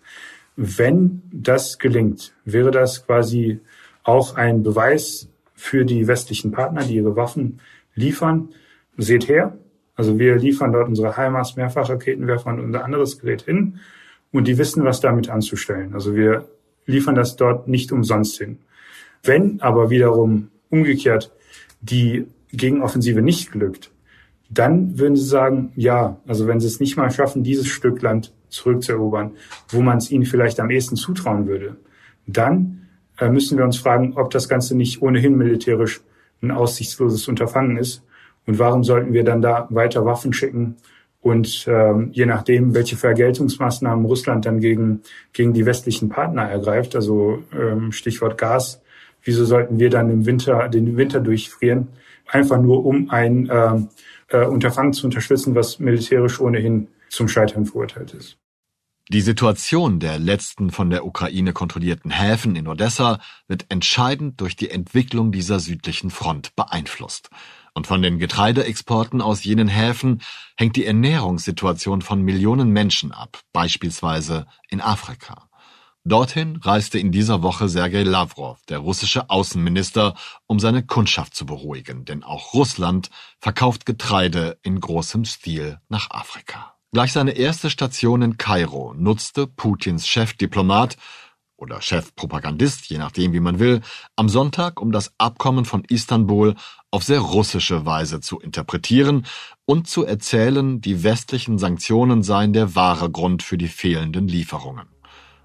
Wenn 0.55 1.23
das 1.31 1.79
gelingt, 1.79 2.33
wäre 2.45 2.69
das 2.69 3.05
quasi 3.05 3.59
auch 4.03 4.35
ein 4.35 4.61
Beweis 4.61 5.27
für 5.55 5.83
die 5.83 6.07
westlichen 6.07 6.51
Partner, 6.51 6.83
die 6.83 6.95
ihre 6.95 7.15
Waffen 7.15 7.59
liefern, 7.95 8.49
seht 8.97 9.27
her. 9.27 9.57
Also 9.95 10.19
wir 10.19 10.35
liefern 10.35 10.73
dort 10.73 10.87
unsere 10.87 11.17
HIMARS 11.17 11.55
Mehrfachraketenwerfer 11.55 12.49
und 12.51 12.59
unser 12.59 12.85
anderes 12.85 13.19
Gerät 13.19 13.43
hin 13.43 13.79
und 14.31 14.47
die 14.47 14.59
wissen, 14.59 14.83
was 14.83 15.01
damit 15.01 15.29
anzustellen. 15.29 15.95
Also 15.95 16.15
wir 16.15 16.47
liefern 16.85 17.15
das 17.15 17.35
dort 17.35 17.67
nicht 17.67 17.91
umsonst 17.91 18.37
hin. 18.37 18.59
Wenn 19.23 19.61
aber 19.61 19.89
wiederum 19.89 20.50
umgekehrt 20.71 21.31
die 21.81 22.27
Gegenoffensive 22.51 23.21
nicht 23.21 23.51
glückt, 23.51 23.91
dann 24.49 24.97
würden 24.99 25.15
sie 25.15 25.25
sagen, 25.25 25.71
ja, 25.75 26.17
also 26.27 26.47
wenn 26.47 26.59
sie 26.59 26.67
es 26.67 26.79
nicht 26.79 26.97
mal 26.97 27.11
schaffen, 27.11 27.43
dieses 27.43 27.67
Stück 27.67 28.01
Land 28.01 28.33
zurückzuerobern, 28.49 29.31
wo 29.69 29.81
man 29.81 29.97
es 29.97 30.11
ihnen 30.11 30.25
vielleicht 30.25 30.59
am 30.59 30.69
ehesten 30.69 30.97
zutrauen 30.97 31.47
würde, 31.47 31.77
dann 32.27 32.87
äh, 33.17 33.29
müssen 33.29 33.57
wir 33.57 33.65
uns 33.65 33.77
fragen, 33.77 34.13
ob 34.15 34.31
das 34.31 34.49
Ganze 34.49 34.75
nicht 34.75 35.01
ohnehin 35.01 35.37
militärisch 35.37 36.01
ein 36.41 36.51
aussichtsloses 36.51 37.27
Unterfangen 37.27 37.77
ist 37.77 38.03
und 38.45 38.59
warum 38.59 38.83
sollten 38.83 39.13
wir 39.13 39.23
dann 39.23 39.41
da 39.41 39.67
weiter 39.69 40.05
Waffen 40.05 40.33
schicken? 40.33 40.75
Und 41.21 41.65
ähm, 41.67 42.09
je 42.13 42.25
nachdem, 42.25 42.73
welche 42.73 42.97
Vergeltungsmaßnahmen 42.97 44.05
Russland 44.05 44.45
dann 44.47 44.59
gegen, 44.59 45.01
gegen 45.33 45.53
die 45.53 45.67
westlichen 45.67 46.09
Partner 46.09 46.49
ergreift, 46.49 46.95
also 46.95 47.43
ähm, 47.53 47.91
Stichwort 47.91 48.39
Gas, 48.39 48.81
wieso 49.23 49.45
sollten 49.45 49.79
wir 49.79 49.89
dann 49.89 50.09
im 50.09 50.25
Winter 50.25 50.69
den 50.69 50.97
Winter 50.97 51.19
durchfrieren? 51.19 51.89
Einfach 52.27 52.61
nur, 52.61 52.85
um 52.85 53.09
ein 53.09 53.49
äh, 53.49 53.81
äh, 54.29 54.45
Unterfangen 54.45 54.93
zu 54.93 55.05
unterstützen, 55.05 55.55
was 55.55 55.79
militärisch 55.79 56.39
ohnehin 56.39 56.87
zum 57.09 57.27
Scheitern 57.27 57.65
verurteilt 57.65 58.13
ist. 58.13 58.37
Die 59.09 59.21
Situation 59.21 59.99
der 59.99 60.19
letzten 60.19 60.69
von 60.69 60.89
der 60.89 61.05
Ukraine 61.05 61.51
kontrollierten 61.51 62.11
Häfen 62.11 62.55
in 62.55 62.67
Odessa 62.67 63.19
wird 63.47 63.65
entscheidend 63.67 64.39
durch 64.39 64.55
die 64.55 64.69
Entwicklung 64.69 65.33
dieser 65.33 65.59
südlichen 65.59 66.11
Front 66.11 66.55
beeinflusst. 66.55 67.29
Und 67.73 67.87
von 67.87 68.01
den 68.01 68.19
Getreideexporten 68.19 69.21
aus 69.21 69.43
jenen 69.43 69.67
Häfen 69.67 70.21
hängt 70.57 70.77
die 70.77 70.85
Ernährungssituation 70.85 72.01
von 72.01 72.21
Millionen 72.21 72.69
Menschen 72.69 73.11
ab, 73.11 73.41
beispielsweise 73.51 74.45
in 74.69 74.79
Afrika. 74.79 75.49
Dorthin 76.03 76.55
reiste 76.55 76.97
in 76.97 77.11
dieser 77.11 77.43
Woche 77.43 77.69
Sergei 77.69 78.01
Lavrov, 78.01 78.57
der 78.67 78.79
russische 78.79 79.29
Außenminister, 79.29 80.15
um 80.47 80.59
seine 80.59 80.83
Kundschaft 80.83 81.35
zu 81.35 81.45
beruhigen, 81.45 82.05
denn 82.05 82.23
auch 82.23 82.55
Russland 82.55 83.11
verkauft 83.39 83.85
Getreide 83.85 84.57
in 84.63 84.79
großem 84.79 85.25
Stil 85.25 85.79
nach 85.89 86.09
Afrika. 86.09 86.73
Gleich 86.91 87.11
seine 87.11 87.33
erste 87.33 87.69
Station 87.69 88.23
in 88.23 88.37
Kairo 88.37 88.95
nutzte 88.97 89.45
Putins 89.45 90.07
Chefdiplomat 90.07 90.97
oder 91.55 91.83
Chefpropagandist, 91.83 92.89
je 92.89 92.97
nachdem 92.97 93.33
wie 93.33 93.39
man 93.39 93.59
will, 93.59 93.81
am 94.15 94.27
Sonntag, 94.27 94.81
um 94.81 94.91
das 94.91 95.13
Abkommen 95.19 95.65
von 95.65 95.83
Istanbul 95.83 96.55
auf 96.89 97.03
sehr 97.03 97.19
russische 97.19 97.85
Weise 97.85 98.21
zu 98.21 98.39
interpretieren 98.39 99.27
und 99.65 99.87
zu 99.87 100.03
erzählen, 100.03 100.81
die 100.81 101.03
westlichen 101.03 101.59
Sanktionen 101.59 102.23
seien 102.23 102.53
der 102.53 102.73
wahre 102.73 103.11
Grund 103.11 103.43
für 103.43 103.59
die 103.59 103.67
fehlenden 103.67 104.27
Lieferungen 104.27 104.87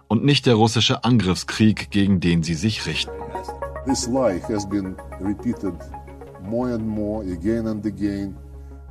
und 0.09 0.25
nicht 0.25 0.47
der 0.47 0.55
russische 0.55 1.05
Angriffskrieg, 1.05 1.91
gegen 1.91 2.21
den 2.21 2.43
sie 2.43 2.55
sich 2.55 2.87
richten. 2.87 3.11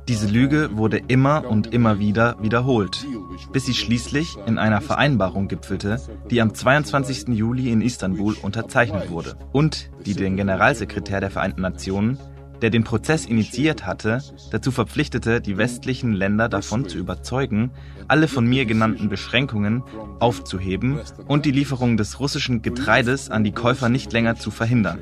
Diese 0.08 0.28
Lüge 0.28 0.76
wurde 0.76 0.98
immer 1.08 1.44
und 1.48 1.72
immer 1.72 1.98
wieder 1.98 2.36
wiederholt, 2.40 3.04
bis 3.52 3.66
sie 3.66 3.74
schließlich 3.74 4.36
in 4.46 4.56
einer 4.56 4.80
Vereinbarung 4.80 5.48
gipfelte, 5.48 6.00
die 6.30 6.40
am 6.40 6.54
22. 6.54 7.28
Juli 7.28 7.72
in 7.72 7.80
Istanbul 7.80 8.36
unterzeichnet 8.40 9.10
wurde 9.10 9.36
und 9.52 9.90
die 10.04 10.14
den 10.14 10.36
Generalsekretär 10.36 11.20
der 11.20 11.32
Vereinten 11.32 11.62
Nationen, 11.62 12.18
der 12.62 12.70
den 12.70 12.84
Prozess 12.84 13.26
initiiert 13.26 13.86
hatte, 13.86 14.22
dazu 14.50 14.70
verpflichtete, 14.70 15.40
die 15.40 15.56
westlichen 15.56 16.12
Länder 16.12 16.48
davon 16.48 16.88
zu 16.88 16.98
überzeugen, 16.98 17.70
alle 18.08 18.28
von 18.28 18.46
mir 18.46 18.64
genannten 18.64 19.08
Beschränkungen 19.08 19.82
aufzuheben 20.20 21.00
und 21.26 21.44
die 21.44 21.50
Lieferung 21.50 21.96
des 21.96 22.20
russischen 22.20 22.62
Getreides 22.62 23.30
an 23.30 23.44
die 23.44 23.52
Käufer 23.52 23.88
nicht 23.88 24.12
länger 24.12 24.36
zu 24.36 24.50
verhindern. 24.50 24.98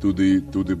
To 0.00 0.12
the 0.12 0.42
to 0.52 0.62
the. 0.62 0.76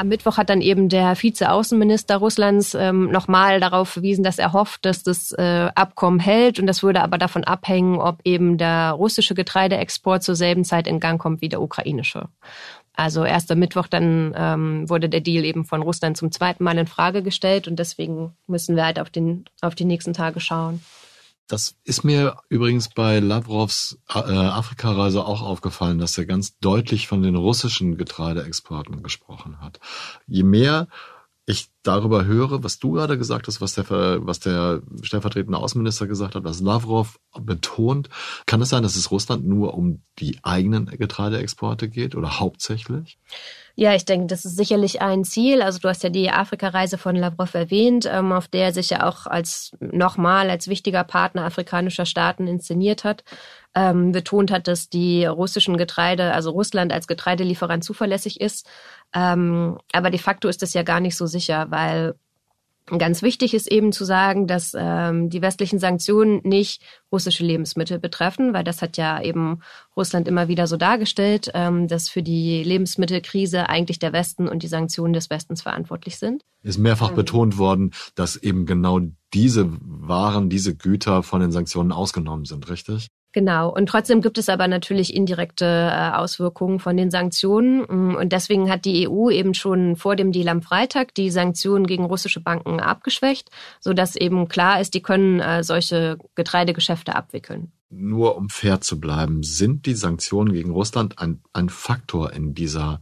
Am 0.00 0.08
Mittwoch 0.08 0.38
hat 0.38 0.48
dann 0.48 0.62
eben 0.62 0.88
der 0.88 1.14
Vizeaußenminister 1.22 2.16
Russlands 2.16 2.72
ähm, 2.72 3.10
nochmal 3.10 3.60
darauf 3.60 3.90
verwiesen, 3.90 4.24
dass 4.24 4.38
er 4.38 4.54
hofft, 4.54 4.86
dass 4.86 5.02
das 5.02 5.32
äh, 5.32 5.68
Abkommen 5.74 6.18
hält. 6.18 6.58
Und 6.58 6.66
das 6.66 6.82
würde 6.82 7.02
aber 7.02 7.18
davon 7.18 7.44
abhängen, 7.44 7.98
ob 7.98 8.20
eben 8.24 8.56
der 8.56 8.92
russische 8.92 9.34
Getreideexport 9.34 10.22
zur 10.22 10.36
selben 10.36 10.64
Zeit 10.64 10.86
in 10.86 11.00
Gang 11.00 11.20
kommt 11.20 11.42
wie 11.42 11.50
der 11.50 11.60
ukrainische. 11.60 12.30
Also 12.94 13.26
erst 13.26 13.52
am 13.52 13.58
Mittwoch 13.58 13.88
dann 13.88 14.32
ähm, 14.34 14.88
wurde 14.88 15.10
der 15.10 15.20
Deal 15.20 15.44
eben 15.44 15.66
von 15.66 15.82
Russland 15.82 16.16
zum 16.16 16.32
zweiten 16.32 16.64
Mal 16.64 16.78
in 16.78 16.86
Frage 16.86 17.22
gestellt 17.22 17.68
und 17.68 17.78
deswegen 17.78 18.32
müssen 18.46 18.76
wir 18.76 18.86
halt 18.86 18.98
auf, 18.98 19.10
den, 19.10 19.44
auf 19.60 19.74
die 19.74 19.84
nächsten 19.84 20.14
Tage 20.14 20.40
schauen. 20.40 20.80
Das 21.50 21.74
ist 21.82 22.04
mir 22.04 22.36
übrigens 22.48 22.90
bei 22.90 23.18
Lavrovs 23.18 23.98
äh, 24.08 24.20
Afrikareise 24.20 25.24
auch 25.24 25.42
aufgefallen, 25.42 25.98
dass 25.98 26.16
er 26.16 26.24
ganz 26.24 26.56
deutlich 26.58 27.08
von 27.08 27.22
den 27.22 27.34
russischen 27.34 27.96
Getreideexporten 27.96 29.02
gesprochen 29.02 29.60
hat. 29.60 29.80
Je 30.28 30.44
mehr 30.44 30.86
ich 31.50 31.68
darüber 31.82 32.24
höre, 32.24 32.62
was 32.62 32.78
du 32.78 32.92
gerade 32.92 33.18
gesagt 33.18 33.46
hast, 33.46 33.60
was 33.60 33.74
der, 33.74 33.84
was 34.26 34.40
der 34.40 34.82
stellvertretende 35.02 35.58
Außenminister 35.58 36.06
gesagt 36.06 36.34
hat, 36.34 36.44
was 36.44 36.60
Lavrov 36.60 37.18
betont, 37.38 38.08
kann 38.46 38.60
es 38.62 38.70
sein, 38.70 38.82
dass 38.82 38.96
es 38.96 39.10
Russland 39.10 39.46
nur 39.46 39.74
um 39.74 40.02
die 40.18 40.38
eigenen 40.42 40.86
Getreideexporte 40.86 41.88
geht 41.88 42.14
oder 42.14 42.40
hauptsächlich? 42.40 43.18
Ja, 43.76 43.94
ich 43.94 44.04
denke, 44.04 44.26
das 44.26 44.44
ist 44.44 44.56
sicherlich 44.56 45.00
ein 45.00 45.24
Ziel. 45.24 45.62
Also 45.62 45.78
du 45.78 45.88
hast 45.88 46.02
ja 46.02 46.10
die 46.10 46.30
Afrika-Reise 46.30 46.98
von 46.98 47.16
Lavrov 47.16 47.54
erwähnt, 47.54 48.06
ähm, 48.10 48.32
auf 48.32 48.46
der 48.46 48.66
er 48.66 48.72
sich 48.74 48.90
ja 48.90 49.08
auch 49.08 49.26
als 49.26 49.72
nochmal 49.80 50.50
als 50.50 50.68
wichtiger 50.68 51.04
Partner 51.04 51.44
afrikanischer 51.44 52.04
Staaten 52.04 52.46
inszeniert 52.46 53.04
hat. 53.04 53.24
Ähm, 53.74 54.10
betont 54.12 54.50
hat, 54.50 54.66
dass 54.66 54.90
die 54.90 55.24
russischen 55.24 55.78
Getreide, 55.78 56.34
also 56.34 56.50
Russland 56.50 56.92
als 56.92 57.06
Getreidelieferant 57.06 57.84
zuverlässig 57.84 58.40
ist. 58.40 58.68
Ähm, 59.14 59.78
aber 59.92 60.10
de 60.10 60.20
facto 60.20 60.48
ist 60.48 60.62
das 60.62 60.74
ja 60.74 60.82
gar 60.82 61.00
nicht 61.00 61.16
so 61.16 61.26
sicher, 61.26 61.70
weil 61.70 62.14
Ganz 62.98 63.22
wichtig 63.22 63.54
ist 63.54 63.70
eben 63.70 63.92
zu 63.92 64.04
sagen, 64.04 64.48
dass 64.48 64.72
ähm, 64.76 65.30
die 65.30 65.42
westlichen 65.42 65.78
Sanktionen 65.78 66.40
nicht 66.42 66.82
russische 67.12 67.44
Lebensmittel 67.44 68.00
betreffen, 68.00 68.52
weil 68.52 68.64
das 68.64 68.82
hat 68.82 68.96
ja 68.96 69.22
eben 69.22 69.60
Russland 69.96 70.26
immer 70.26 70.48
wieder 70.48 70.66
so 70.66 70.76
dargestellt, 70.76 71.50
ähm, 71.54 71.86
dass 71.86 72.08
für 72.08 72.22
die 72.22 72.64
Lebensmittelkrise 72.64 73.68
eigentlich 73.68 74.00
der 74.00 74.12
Westen 74.12 74.48
und 74.48 74.64
die 74.64 74.68
Sanktionen 74.68 75.12
des 75.12 75.30
Westens 75.30 75.62
verantwortlich 75.62 76.18
sind. 76.18 76.42
Ist 76.62 76.78
mehrfach 76.78 77.10
ähm. 77.10 77.16
betont 77.16 77.58
worden, 77.58 77.92
dass 78.16 78.36
eben 78.36 78.66
genau 78.66 79.00
diese 79.32 79.68
Waren, 79.70 80.50
diese 80.50 80.74
Güter 80.74 81.22
von 81.22 81.40
den 81.40 81.52
Sanktionen 81.52 81.92
ausgenommen 81.92 82.44
sind, 82.44 82.68
richtig? 82.68 83.08
Genau. 83.32 83.72
Und 83.72 83.88
trotzdem 83.88 84.22
gibt 84.22 84.38
es 84.38 84.48
aber 84.48 84.66
natürlich 84.66 85.14
indirekte 85.14 85.64
äh, 85.64 86.10
Auswirkungen 86.16 86.80
von 86.80 86.96
den 86.96 87.10
Sanktionen. 87.12 87.82
Mm, 87.88 88.16
und 88.16 88.32
deswegen 88.32 88.68
hat 88.68 88.84
die 88.84 89.08
EU 89.08 89.30
eben 89.30 89.54
schon 89.54 89.94
vor 89.94 90.16
dem 90.16 90.32
Deal 90.32 90.48
am 90.48 90.62
Freitag 90.62 91.14
die 91.14 91.30
Sanktionen 91.30 91.86
gegen 91.86 92.04
russische 92.04 92.40
Banken 92.40 92.80
abgeschwächt, 92.80 93.50
sodass 93.78 94.16
eben 94.16 94.48
klar 94.48 94.80
ist, 94.80 94.94
die 94.94 95.02
können 95.02 95.38
äh, 95.38 95.62
solche 95.62 96.18
Getreidegeschäfte 96.34 97.14
abwickeln. 97.14 97.70
Nur 97.88 98.36
um 98.36 98.48
fair 98.48 98.80
zu 98.80 98.98
bleiben, 98.98 99.42
sind 99.44 99.86
die 99.86 99.94
Sanktionen 99.94 100.52
gegen 100.52 100.70
Russland 100.70 101.18
ein, 101.18 101.40
ein 101.52 101.68
Faktor 101.68 102.32
in 102.32 102.54
dieser, 102.54 103.00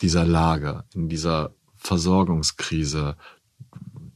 dieser 0.00 0.24
Lage, 0.24 0.84
in 0.94 1.08
dieser 1.08 1.54
Versorgungskrise, 1.76 3.16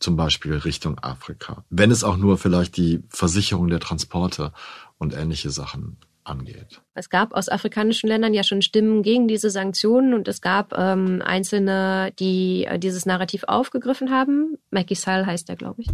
zum 0.04 0.16
Beispiel 0.16 0.54
Richtung 0.54 0.98
Afrika. 1.00 1.64
Wenn 1.70 1.90
es 1.90 2.04
auch 2.04 2.16
nur 2.16 2.36
vielleicht 2.36 2.76
die 2.76 3.02
Versicherung 3.08 3.68
der 3.68 3.80
Transporte 3.80 4.52
und 4.98 5.14
ähnliche 5.14 5.50
Sachen 5.50 5.96
angeht. 6.24 6.80
Es 6.94 7.10
gab 7.10 7.34
aus 7.34 7.48
afrikanischen 7.48 8.08
Ländern 8.08 8.34
ja 8.34 8.44
schon 8.44 8.62
Stimmen 8.62 9.02
gegen 9.02 9.28
diese 9.28 9.50
Sanktionen 9.50 10.14
und 10.14 10.28
es 10.28 10.40
gab 10.40 10.76
ähm, 10.76 11.22
Einzelne, 11.24 12.12
die 12.18 12.64
äh, 12.64 12.78
dieses 12.78 13.06
Narrativ 13.06 13.44
aufgegriffen 13.46 14.10
haben. 14.10 14.56
Macky 14.70 14.94
Sall 14.94 15.26
heißt 15.26 15.48
er, 15.48 15.56
glaube 15.56 15.82
ich. 15.82 15.88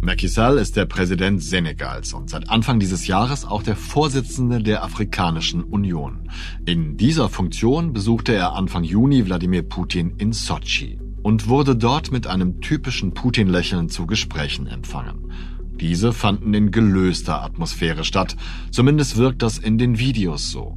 Macky 0.00 0.28
Sall 0.28 0.58
ist 0.58 0.76
der 0.76 0.86
Präsident 0.86 1.42
Senegals 1.42 2.14
und 2.14 2.30
seit 2.30 2.48
Anfang 2.50 2.80
dieses 2.80 3.06
Jahres 3.06 3.44
auch 3.44 3.62
der 3.62 3.76
Vorsitzende 3.76 4.62
der 4.62 4.82
Afrikanischen 4.82 5.62
Union. 5.62 6.30
In 6.64 6.96
dieser 6.96 7.28
Funktion 7.28 7.92
besuchte 7.92 8.32
er 8.32 8.54
Anfang 8.54 8.82
Juni 8.82 9.26
Wladimir 9.26 9.62
Putin 9.62 10.14
in 10.18 10.32
Sochi 10.32 10.99
und 11.22 11.48
wurde 11.48 11.76
dort 11.76 12.12
mit 12.12 12.26
einem 12.26 12.60
typischen 12.60 13.12
Putin-Lächeln 13.12 13.88
zu 13.88 14.06
Gesprächen 14.06 14.66
empfangen. 14.66 15.32
Diese 15.80 16.12
fanden 16.12 16.52
in 16.52 16.70
gelöster 16.70 17.42
Atmosphäre 17.42 18.04
statt. 18.04 18.36
Zumindest 18.70 19.16
wirkt 19.16 19.42
das 19.42 19.58
in 19.58 19.78
den 19.78 19.98
Videos 19.98 20.50
so. 20.50 20.76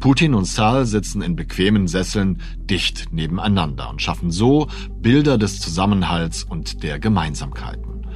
Putin 0.00 0.34
und 0.34 0.44
Sal 0.44 0.86
sitzen 0.86 1.22
in 1.22 1.36
bequemen 1.36 1.88
Sesseln 1.88 2.40
dicht 2.58 3.12
nebeneinander 3.12 3.88
und 3.88 4.02
schaffen 4.02 4.30
so 4.30 4.68
Bilder 5.00 5.38
des 5.38 5.60
Zusammenhalts 5.60 6.44
und 6.44 6.82
der 6.82 6.98
Gemeinsamkeiten. 6.98 8.06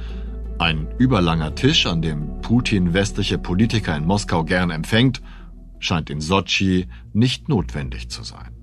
Ein 0.59 0.89
überlanger 0.97 1.55
Tisch, 1.55 1.85
an 1.85 2.01
dem 2.01 2.41
Putin 2.41 2.93
westliche 2.93 3.37
Politiker 3.37 3.95
in 3.95 4.05
Moskau 4.05 4.43
gern 4.43 4.71
empfängt, 4.71 5.21
scheint 5.79 6.09
in 6.09 6.19
Sochi 6.19 6.87
nicht 7.13 7.47
notwendig 7.47 8.09
zu 8.09 8.23
sein. 8.23 8.53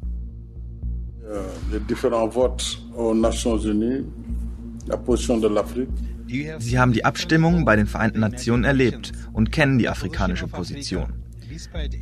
Sie 6.59 6.79
haben 6.79 6.93
die 6.93 7.05
Abstimmung 7.05 7.65
bei 7.65 7.77
den 7.77 7.87
Vereinten 7.87 8.21
Nationen 8.21 8.65
erlebt 8.65 9.13
und 9.33 9.53
kennen 9.53 9.79
die 9.79 9.89
afrikanische 9.89 10.49
Position. 10.49 11.13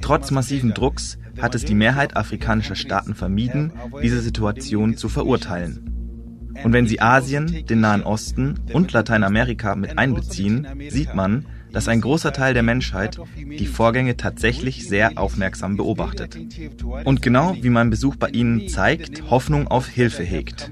Trotz 0.01 0.31
massiven 0.31 0.73
Drucks 0.73 1.19
hat 1.41 1.55
es 1.55 1.65
die 1.65 1.75
Mehrheit 1.75 2.17
afrikanischer 2.17 2.77
Staaten 2.77 3.15
vermieden, 3.15 3.73
diese 4.03 4.21
Situation 4.21 4.97
zu 4.97 5.09
verurteilen. 5.09 5.91
Und 6.63 6.73
wenn 6.73 6.87
Sie 6.87 7.01
Asien, 7.01 7.67
den 7.67 7.81
Nahen 7.81 8.05
Osten 8.05 8.61
und 8.73 8.93
Lateinamerika 8.93 9.75
mit 9.75 9.99
einbeziehen, 9.99 10.67
sieht 10.89 11.15
man, 11.15 11.47
dass 11.75 11.89
ein 11.89 12.01
großer 12.01 12.33
Teil 12.33 12.55
der 12.55 12.63
Menschheit 12.63 13.21
die 13.37 13.67
Vorgänge 13.67 14.17
tatsächlich 14.17 14.89
sehr 14.89 15.19
aufmerksam 15.19 15.77
beobachtet. 15.77 16.39
Und 17.05 17.21
genau 17.21 17.57
wie 17.61 17.69
mein 17.69 17.91
Besuch 17.91 18.17
bei 18.17 18.29
Ihnen 18.29 18.69
zeigt, 18.69 19.29
Hoffnung 19.29 19.69
auf 19.69 19.89
Hilfe 19.89 20.23
hegt. 20.23 20.71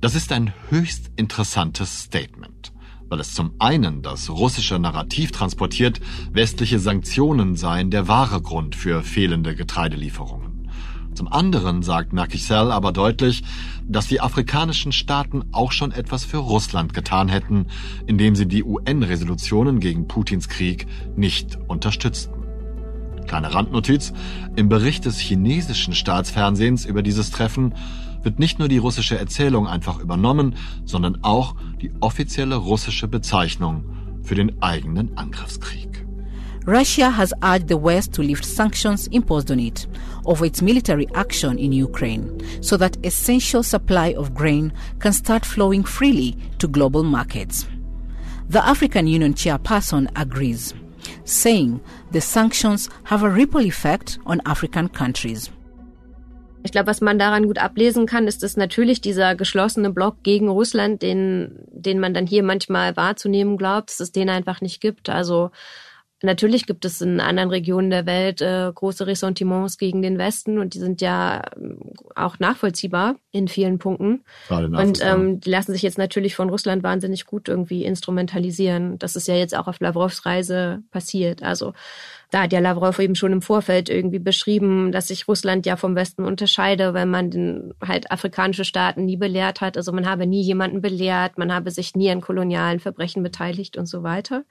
Das 0.00 0.14
ist 0.14 0.32
ein 0.32 0.52
höchst 0.70 1.10
interessantes 1.16 2.00
Statement, 2.00 2.72
weil 3.08 3.20
es 3.20 3.34
zum 3.34 3.52
einen 3.58 4.02
das 4.02 4.28
russische 4.28 4.78
Narrativ 4.78 5.30
transportiert, 5.30 6.00
westliche 6.32 6.80
Sanktionen 6.80 7.54
seien 7.54 7.90
der 7.90 8.08
wahre 8.08 8.42
Grund 8.42 8.74
für 8.74 9.02
fehlende 9.02 9.54
Getreidelieferungen. 9.54 10.49
Zum 11.14 11.28
anderen 11.28 11.82
sagt 11.82 12.12
Merkel 12.12 12.40
aber 12.70 12.92
deutlich, 12.92 13.42
dass 13.86 14.06
die 14.06 14.20
afrikanischen 14.20 14.92
Staaten 14.92 15.44
auch 15.52 15.72
schon 15.72 15.92
etwas 15.92 16.24
für 16.24 16.38
Russland 16.38 16.94
getan 16.94 17.28
hätten, 17.28 17.66
indem 18.06 18.36
sie 18.36 18.46
die 18.46 18.64
UN-Resolutionen 18.64 19.80
gegen 19.80 20.06
Putins 20.06 20.48
Krieg 20.48 20.86
nicht 21.16 21.58
unterstützten. 21.68 22.40
Kleine 23.26 23.54
Randnotiz. 23.54 24.12
Im 24.56 24.68
Bericht 24.68 25.04
des 25.04 25.18
chinesischen 25.18 25.94
Staatsfernsehens 25.94 26.84
über 26.84 27.02
dieses 27.02 27.30
Treffen 27.30 27.74
wird 28.22 28.38
nicht 28.38 28.58
nur 28.58 28.68
die 28.68 28.78
russische 28.78 29.18
Erzählung 29.18 29.66
einfach 29.66 30.00
übernommen, 30.00 30.56
sondern 30.84 31.22
auch 31.22 31.54
die 31.80 31.92
offizielle 32.00 32.56
russische 32.56 33.08
Bezeichnung 33.08 33.84
für 34.22 34.34
den 34.34 34.62
eigenen 34.62 35.16
Angriffskrieg. 35.16 36.06
Russia 36.66 37.16
has 37.16 37.32
urged 37.42 37.68
the 37.68 37.76
West 37.76 38.12
to 38.12 38.22
lift 38.22 38.44
sanctions 38.44 39.06
imposed 39.06 39.50
on 39.50 39.58
it 39.58 39.88
over 40.30 40.44
its 40.46 40.62
military 40.62 41.08
action 41.14 41.58
in 41.58 41.72
Ukraine 41.72 42.40
so 42.62 42.76
that 42.76 42.96
essential 43.04 43.62
supply 43.64 44.14
of 44.16 44.32
grain 44.32 44.72
can 45.00 45.12
start 45.12 45.44
flowing 45.44 45.82
freely 45.82 46.38
to 46.60 46.68
global 46.68 47.02
markets. 47.02 47.66
The 48.48 48.64
African 48.64 49.06
Union 49.08 49.34
chairperson 49.34 50.08
agrees, 50.14 50.72
saying 51.24 51.80
the 52.12 52.20
sanctions 52.20 52.88
have 53.04 53.24
a 53.24 53.28
ripple 53.28 53.66
effect 53.66 54.18
on 54.24 54.40
African 54.46 54.88
countries. 54.88 55.50
Ich 56.62 56.72
glaube, 56.72 56.88
was 56.88 57.00
man 57.00 57.18
daran 57.18 57.46
gut 57.46 57.58
ablesen 57.58 58.06
kann, 58.06 58.28
ist, 58.28 58.42
dass 58.42 58.56
natürlich 58.56 59.00
dieser 59.00 59.34
geschlossene 59.34 59.90
Block 59.90 60.22
gegen 60.22 60.48
Russland, 60.48 61.00
den, 61.00 61.64
den 61.72 61.98
man 61.98 62.12
dann 62.12 62.26
hier 62.26 62.42
manchmal 62.42 62.96
wahrzunehmen 62.96 63.56
glaubt, 63.56 63.90
dass 63.90 64.00
es 64.00 64.12
den 64.12 64.28
einfach 64.28 64.60
nicht 64.60 64.80
gibt. 64.80 65.08
Also 65.08 65.50
Natürlich 66.22 66.66
gibt 66.66 66.84
es 66.84 67.00
in 67.00 67.18
anderen 67.18 67.48
Regionen 67.48 67.88
der 67.88 68.04
Welt 68.04 68.42
äh, 68.42 68.70
große 68.74 69.06
Ressentiments 69.06 69.78
gegen 69.78 70.02
den 70.02 70.18
Westen 70.18 70.58
und 70.58 70.74
die 70.74 70.78
sind 70.78 71.00
ja 71.00 71.42
ähm, 71.56 71.78
auch 72.14 72.38
nachvollziehbar 72.38 73.16
in 73.32 73.48
vielen 73.48 73.78
Punkten. 73.78 74.22
und 74.50 75.00
ähm, 75.02 75.40
die 75.40 75.50
lassen 75.50 75.72
sich 75.72 75.82
jetzt 75.82 75.98
natürlich 75.98 76.36
von 76.36 76.50
Russland 76.50 76.82
wahnsinnig 76.82 77.24
gut 77.24 77.48
irgendwie 77.48 77.84
instrumentalisieren. 77.84 78.98
Das 78.98 79.16
ist 79.16 79.28
ja 79.28 79.34
jetzt 79.34 79.56
auch 79.56 79.66
auf 79.66 79.80
Lavrovs 79.80 80.26
Reise 80.26 80.82
passiert. 80.90 81.42
Also 81.42 81.72
da 82.30 82.42
hat 82.42 82.52
ja 82.52 82.60
Lavrov 82.60 82.98
eben 83.00 83.16
schon 83.16 83.32
im 83.32 83.42
Vorfeld 83.42 83.88
irgendwie 83.88 84.20
beschrieben, 84.20 84.92
dass 84.92 85.08
sich 85.08 85.26
Russland 85.26 85.66
ja 85.66 85.76
vom 85.76 85.96
Westen 85.96 86.24
unterscheide, 86.24 86.94
wenn 86.94 87.10
man 87.10 87.30
den 87.30 87.74
halt 87.84 88.10
afrikanische 88.12 88.64
Staaten 88.64 89.04
nie 89.04 89.16
belehrt 89.16 89.60
hat. 89.60 89.76
Also 89.76 89.92
man 89.92 90.08
habe 90.08 90.26
nie 90.26 90.42
jemanden 90.42 90.80
belehrt, 90.80 91.38
man 91.38 91.52
habe 91.52 91.72
sich 91.72 91.96
nie 91.96 92.10
an 92.10 92.20
kolonialen 92.20 92.78
Verbrechen 92.78 93.24
beteiligt 93.24 93.76
und 93.76 93.86
so 93.86 94.04
weiter. 94.04 94.44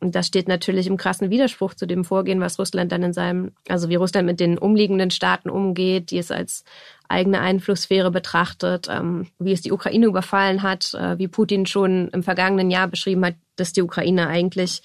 Und 0.00 0.14
das 0.14 0.26
steht 0.26 0.48
natürlich 0.48 0.86
im 0.86 0.98
krassen 0.98 1.30
Widerspruch 1.30 1.72
zu 1.72 1.86
dem 1.86 2.04
Vorgehen, 2.04 2.40
was 2.40 2.58
Russland 2.58 2.92
dann 2.92 3.02
in 3.02 3.14
seinem, 3.14 3.52
also 3.68 3.88
wie 3.88 3.94
Russland 3.94 4.26
mit 4.26 4.38
den 4.38 4.58
umliegenden 4.58 5.10
Staaten 5.10 5.48
umgeht, 5.48 6.10
die 6.10 6.18
es 6.18 6.30
als 6.30 6.64
eigene 7.08 7.40
Einflusssphäre 7.40 8.10
betrachtet, 8.10 8.88
ähm, 8.90 9.28
wie 9.38 9.52
es 9.52 9.62
die 9.62 9.72
Ukraine 9.72 10.06
überfallen 10.06 10.62
hat, 10.62 10.92
äh, 10.94 11.18
wie 11.18 11.28
Putin 11.28 11.64
schon 11.64 12.08
im 12.08 12.22
vergangenen 12.22 12.70
Jahr 12.70 12.88
beschrieben 12.88 13.24
hat, 13.24 13.36
dass 13.56 13.72
die 13.72 13.82
Ukraine 13.82 14.28
eigentlich 14.28 14.82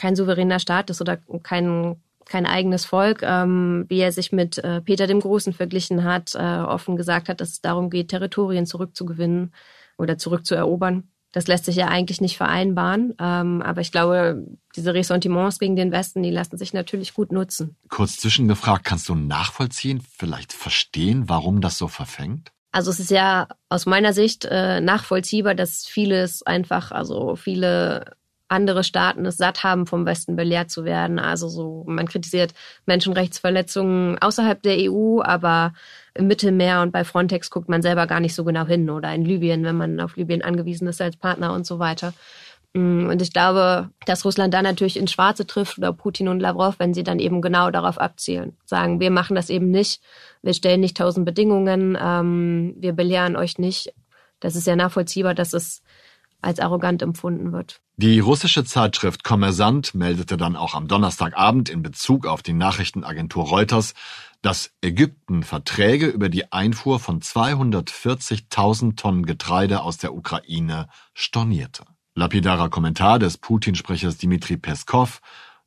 kein 0.00 0.16
souveräner 0.16 0.58
Staat 0.58 0.88
ist 0.90 1.00
oder 1.00 1.18
kein 1.42 1.96
kein 2.24 2.46
eigenes 2.46 2.84
Volk, 2.84 3.22
ähm, 3.22 3.86
wie 3.88 3.98
er 3.98 4.12
sich 4.12 4.30
mit 4.30 4.58
äh, 4.58 4.80
Peter 4.80 5.08
dem 5.08 5.20
Großen 5.20 5.52
verglichen 5.52 6.04
hat, 6.04 6.36
äh, 6.36 6.38
offen 6.38 6.96
gesagt 6.96 7.28
hat, 7.28 7.40
dass 7.40 7.48
es 7.50 7.60
darum 7.60 7.90
geht, 7.90 8.08
Territorien 8.08 8.66
zurückzugewinnen 8.66 9.52
oder 9.98 10.16
zurückzuerobern. 10.16 11.08
Das 11.32 11.48
lässt 11.48 11.64
sich 11.64 11.74
ja 11.74 11.88
eigentlich 11.88 12.20
nicht 12.20 12.36
vereinbaren. 12.36 13.14
Ähm, 13.18 13.62
aber 13.62 13.80
ich 13.80 13.90
glaube, 13.90 14.46
diese 14.76 14.94
Ressentiments 14.94 15.58
gegen 15.58 15.74
den 15.74 15.90
Westen, 15.90 16.22
die 16.22 16.30
lassen 16.30 16.56
sich 16.56 16.72
natürlich 16.72 17.14
gut 17.14 17.32
nutzen. 17.32 17.76
Kurz 17.88 18.16
zwischengefragt, 18.18 18.84
kannst 18.84 19.08
du 19.08 19.16
nachvollziehen, 19.16 20.00
vielleicht 20.16 20.52
verstehen, 20.52 21.28
warum 21.28 21.60
das 21.60 21.78
so 21.78 21.88
verfängt? 21.88 22.52
Also 22.72 22.92
es 22.92 23.00
ist 23.00 23.10
ja 23.10 23.48
aus 23.68 23.86
meiner 23.86 24.12
Sicht 24.12 24.44
äh, 24.44 24.80
nachvollziehbar, 24.80 25.56
dass 25.56 25.84
vieles 25.86 26.44
einfach, 26.44 26.92
also 26.92 27.34
viele 27.34 28.12
andere 28.50 28.84
Staaten 28.84 29.24
es 29.26 29.36
satt 29.36 29.62
haben, 29.62 29.86
vom 29.86 30.06
Westen 30.06 30.36
belehrt 30.36 30.70
zu 30.70 30.84
werden. 30.84 31.18
Also 31.18 31.48
so, 31.48 31.84
man 31.86 32.08
kritisiert 32.08 32.52
Menschenrechtsverletzungen 32.86 34.18
außerhalb 34.18 34.62
der 34.62 34.90
EU, 34.90 35.20
aber 35.22 35.72
im 36.14 36.26
Mittelmeer 36.26 36.82
und 36.82 36.90
bei 36.90 37.04
Frontex 37.04 37.50
guckt 37.50 37.68
man 37.68 37.82
selber 37.82 38.06
gar 38.06 38.20
nicht 38.20 38.34
so 38.34 38.44
genau 38.44 38.66
hin 38.66 38.90
oder 38.90 39.14
in 39.14 39.24
Libyen, 39.24 39.64
wenn 39.64 39.76
man 39.76 40.00
auf 40.00 40.16
Libyen 40.16 40.42
angewiesen 40.42 40.88
ist 40.88 41.00
als 41.00 41.16
Partner 41.16 41.52
und 41.52 41.66
so 41.66 41.78
weiter. 41.78 42.12
Mm, 42.72 43.08
und 43.08 43.22
ich 43.22 43.32
glaube, 43.32 43.90
dass 44.06 44.24
Russland 44.24 44.54
da 44.54 44.62
natürlich 44.62 44.96
ins 44.96 45.12
Schwarze 45.12 45.46
trifft 45.46 45.78
oder 45.78 45.92
Putin 45.92 46.28
und 46.28 46.40
Lavrov, 46.40 46.78
wenn 46.78 46.94
sie 46.94 47.02
dann 47.02 47.18
eben 47.18 47.40
genau 47.42 47.70
darauf 47.70 47.98
abzielen. 47.98 48.56
Sagen, 48.64 49.00
wir 49.00 49.10
machen 49.10 49.34
das 49.34 49.50
eben 49.50 49.70
nicht, 49.70 50.02
wir 50.42 50.54
stellen 50.54 50.80
nicht 50.80 50.96
tausend 50.96 51.26
Bedingungen, 51.26 51.96
ähm, 52.00 52.74
wir 52.78 52.92
belehren 52.92 53.36
euch 53.36 53.58
nicht. 53.58 53.92
Das 54.40 54.56
ist 54.56 54.66
ja 54.66 54.76
nachvollziehbar, 54.76 55.34
dass 55.34 55.52
es 55.52 55.82
als 56.42 56.60
arrogant 56.60 57.02
empfunden 57.02 57.52
wird. 57.52 57.80
Die 57.96 58.18
russische 58.18 58.64
Zeitschrift 58.64 59.24
Kommersant 59.24 59.94
meldete 59.94 60.36
dann 60.36 60.56
auch 60.56 60.74
am 60.74 60.88
Donnerstagabend 60.88 61.68
in 61.68 61.82
Bezug 61.82 62.26
auf 62.26 62.42
die 62.42 62.54
Nachrichtenagentur 62.54 63.46
Reuters, 63.46 63.94
dass 64.42 64.72
Ägypten 64.80 65.42
Verträge 65.42 66.06
über 66.06 66.30
die 66.30 66.50
Einfuhr 66.50 66.98
von 66.98 67.20
240.000 67.20 68.96
Tonnen 68.96 69.26
Getreide 69.26 69.82
aus 69.82 69.98
der 69.98 70.14
Ukraine 70.14 70.88
stornierte. 71.12 71.84
Lapidarer 72.14 72.70
Kommentar 72.70 73.18
des 73.18 73.36
Putin-Sprechers 73.38 74.16
Dmitri 74.16 74.56
Peskov, 74.56 75.20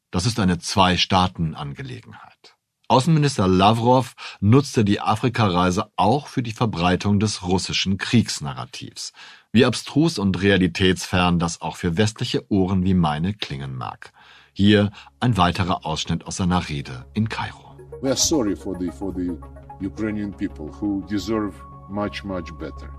das 0.09 0.25
ist 0.25 0.39
eine 0.39 0.57
Zwei-Staaten-Angelegenheit. 0.57 2.55
Außenminister 2.88 3.47
Lavrov 3.47 4.13
nutzte 4.39 4.83
die 4.83 4.99
Afrikareise 4.99 5.91
auch 5.95 6.27
für 6.27 6.43
die 6.43 6.51
Verbreitung 6.51 7.19
des 7.19 7.43
russischen 7.43 7.97
Kriegsnarrativs 7.97 9.13
wie 9.53 9.65
abstrus 9.65 10.17
und 10.17 10.41
realitätsfern 10.41 11.37
das 11.37 11.61
auch 11.61 11.77
für 11.77 11.95
westliche 11.95 12.51
Ohren 12.51 12.83
wie 12.83 12.95
meine 12.95 13.35
klingen 13.35 13.75
mag. 13.75 14.11
Hier 14.51 14.91
ein 15.19 15.37
weiterer 15.37 15.85
Ausschnitt 15.85 16.25
aus 16.25 16.37
seiner 16.37 16.69
Rede 16.69 17.05
in 17.13 17.29
Kairo. 17.29 17.77
We 18.01 18.09
are 18.09 18.17
sorry 18.17 18.55
for 18.55 18.75
the, 18.79 18.89
for 18.89 19.13
the 19.15 19.37
Ukrainian 19.79 20.31
people 20.33 20.71
who 20.81 21.03
deserve 21.07 21.53
much, 21.87 22.23
much 22.23 22.51
better. 22.57 22.89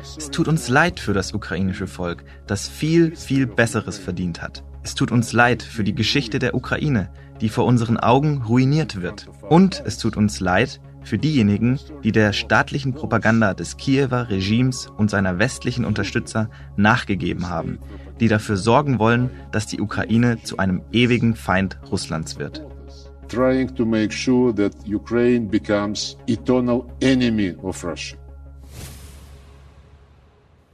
Es 0.00 0.30
tut 0.30 0.48
uns 0.48 0.68
leid 0.68 0.98
für 0.98 1.12
das 1.12 1.34
ukrainische 1.34 1.86
Volk, 1.86 2.24
das 2.46 2.68
viel, 2.68 3.14
viel 3.14 3.46
Besseres 3.46 3.98
verdient 3.98 4.40
hat. 4.40 4.64
Es 4.82 4.94
tut 4.94 5.12
uns 5.12 5.34
leid 5.34 5.62
für 5.62 5.84
die 5.84 5.94
Geschichte 5.94 6.38
der 6.38 6.54
Ukraine, 6.54 7.12
die 7.42 7.50
vor 7.50 7.66
unseren 7.66 7.98
Augen 7.98 8.42
ruiniert 8.42 9.02
wird. 9.02 9.28
Und 9.42 9.82
es 9.84 9.98
tut 9.98 10.16
uns 10.16 10.40
leid 10.40 10.80
für 11.04 11.18
diejenigen, 11.18 11.78
die 12.04 12.12
der 12.12 12.32
staatlichen 12.32 12.94
Propaganda 12.94 13.54
des 13.54 13.76
Kiewer 13.76 14.28
Regimes 14.28 14.86
und 14.96 15.10
seiner 15.10 15.38
westlichen 15.38 15.84
Unterstützer 15.84 16.50
nachgegeben 16.76 17.48
haben, 17.48 17.78
die 18.20 18.28
dafür 18.28 18.56
sorgen 18.56 18.98
wollen, 18.98 19.30
dass 19.50 19.66
die 19.66 19.80
Ukraine 19.80 20.42
zu 20.42 20.58
einem 20.58 20.82
ewigen 20.92 21.34
Feind 21.34 21.78
Russlands 21.90 22.38
wird. 22.38 22.64
Trying 23.28 23.74
to 23.76 23.86
make 23.86 24.12
sure 24.12 24.54
that 24.54 24.74
Ukraine 24.86 25.46
becomes 25.48 26.18
eternal 26.26 26.84
enemy 27.00 27.54
of 27.62 27.82
Russia. 27.82 28.21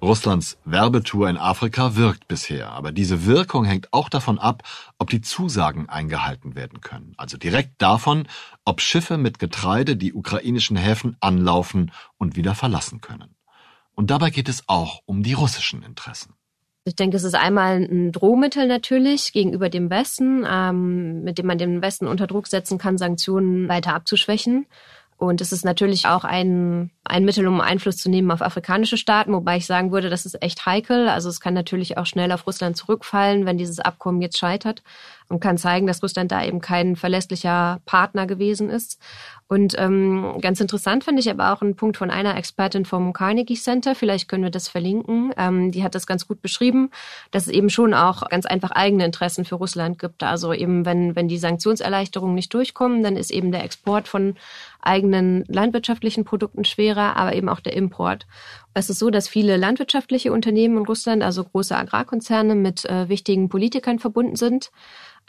Russlands 0.00 0.58
Werbetour 0.64 1.28
in 1.28 1.36
Afrika 1.36 1.96
wirkt 1.96 2.28
bisher, 2.28 2.70
aber 2.70 2.92
diese 2.92 3.26
Wirkung 3.26 3.64
hängt 3.64 3.92
auch 3.92 4.08
davon 4.08 4.38
ab, 4.38 4.62
ob 4.98 5.10
die 5.10 5.20
Zusagen 5.20 5.88
eingehalten 5.88 6.54
werden 6.54 6.80
können. 6.80 7.14
Also 7.16 7.36
direkt 7.36 7.82
davon, 7.82 8.28
ob 8.64 8.80
Schiffe 8.80 9.18
mit 9.18 9.40
Getreide 9.40 9.96
die 9.96 10.12
ukrainischen 10.12 10.76
Häfen 10.76 11.16
anlaufen 11.20 11.90
und 12.16 12.36
wieder 12.36 12.54
verlassen 12.54 13.00
können. 13.00 13.34
Und 13.94 14.10
dabei 14.10 14.30
geht 14.30 14.48
es 14.48 14.62
auch 14.68 15.00
um 15.04 15.24
die 15.24 15.32
russischen 15.32 15.82
Interessen. 15.82 16.34
Ich 16.84 16.94
denke, 16.94 17.16
es 17.16 17.24
ist 17.24 17.34
einmal 17.34 17.76
ein 17.76 18.12
Drohmittel 18.12 18.66
natürlich 18.68 19.32
gegenüber 19.32 19.68
dem 19.68 19.90
Westen, 19.90 20.46
ähm, 20.48 21.22
mit 21.22 21.38
dem 21.38 21.46
man 21.46 21.58
den 21.58 21.82
Westen 21.82 22.06
unter 22.06 22.26
Druck 22.26 22.46
setzen 22.46 22.78
kann, 22.78 22.96
Sanktionen 22.96 23.68
weiter 23.68 23.94
abzuschwächen. 23.94 24.66
Und 25.18 25.40
es 25.40 25.50
ist 25.50 25.64
natürlich 25.64 26.06
auch 26.06 26.22
ein, 26.22 26.92
ein 27.02 27.24
Mittel, 27.24 27.48
um 27.48 27.60
Einfluss 27.60 27.96
zu 27.96 28.08
nehmen 28.08 28.30
auf 28.30 28.40
afrikanische 28.40 28.96
Staaten, 28.96 29.32
wobei 29.32 29.56
ich 29.56 29.66
sagen 29.66 29.90
würde, 29.90 30.10
das 30.10 30.24
ist 30.24 30.40
echt 30.40 30.64
heikel. 30.64 31.08
Also 31.08 31.28
es 31.28 31.40
kann 31.40 31.54
natürlich 31.54 31.98
auch 31.98 32.06
schnell 32.06 32.30
auf 32.30 32.46
Russland 32.46 32.76
zurückfallen, 32.76 33.44
wenn 33.44 33.58
dieses 33.58 33.80
Abkommen 33.80 34.22
jetzt 34.22 34.38
scheitert 34.38 34.84
und 35.28 35.40
kann 35.40 35.58
zeigen, 35.58 35.88
dass 35.88 36.04
Russland 36.04 36.30
da 36.30 36.44
eben 36.44 36.60
kein 36.60 36.94
verlässlicher 36.94 37.80
Partner 37.84 38.28
gewesen 38.28 38.70
ist. 38.70 39.00
Und 39.48 39.74
ähm, 39.78 40.36
ganz 40.42 40.60
interessant 40.60 41.04
finde 41.04 41.20
ich 41.20 41.30
aber 41.30 41.52
auch 41.52 41.62
einen 41.62 41.74
Punkt 41.74 41.96
von 41.96 42.10
einer 42.10 42.36
Expertin 42.36 42.84
vom 42.84 43.14
Carnegie 43.14 43.54
Center, 43.54 43.94
vielleicht 43.94 44.28
können 44.28 44.44
wir 44.44 44.50
das 44.50 44.68
verlinken, 44.68 45.32
ähm, 45.38 45.72
die 45.72 45.82
hat 45.82 45.94
das 45.94 46.06
ganz 46.06 46.28
gut 46.28 46.42
beschrieben, 46.42 46.90
dass 47.30 47.46
es 47.46 47.52
eben 47.52 47.70
schon 47.70 47.94
auch 47.94 48.28
ganz 48.28 48.44
einfach 48.44 48.72
eigene 48.72 49.06
Interessen 49.06 49.46
für 49.46 49.54
Russland 49.54 49.98
gibt. 49.98 50.22
Also 50.22 50.52
eben, 50.52 50.84
wenn, 50.84 51.16
wenn 51.16 51.28
die 51.28 51.38
Sanktionserleichterungen 51.38 52.34
nicht 52.34 52.52
durchkommen, 52.52 53.02
dann 53.02 53.16
ist 53.16 53.30
eben 53.30 53.50
der 53.50 53.64
Export 53.64 54.06
von 54.06 54.36
eigenen 54.82 55.44
landwirtschaftlichen 55.48 56.24
Produkten 56.24 56.66
schwerer, 56.66 57.16
aber 57.16 57.34
eben 57.34 57.48
auch 57.48 57.60
der 57.60 57.72
Import. 57.72 58.26
Es 58.74 58.90
ist 58.90 58.98
so, 58.98 59.08
dass 59.08 59.28
viele 59.28 59.56
landwirtschaftliche 59.56 60.30
Unternehmen 60.30 60.76
in 60.76 60.86
Russland, 60.86 61.22
also 61.22 61.42
große 61.42 61.76
Agrarkonzerne 61.76 62.54
mit 62.54 62.84
äh, 62.84 63.08
wichtigen 63.08 63.48
Politikern 63.48 63.98
verbunden 63.98 64.36
sind. 64.36 64.70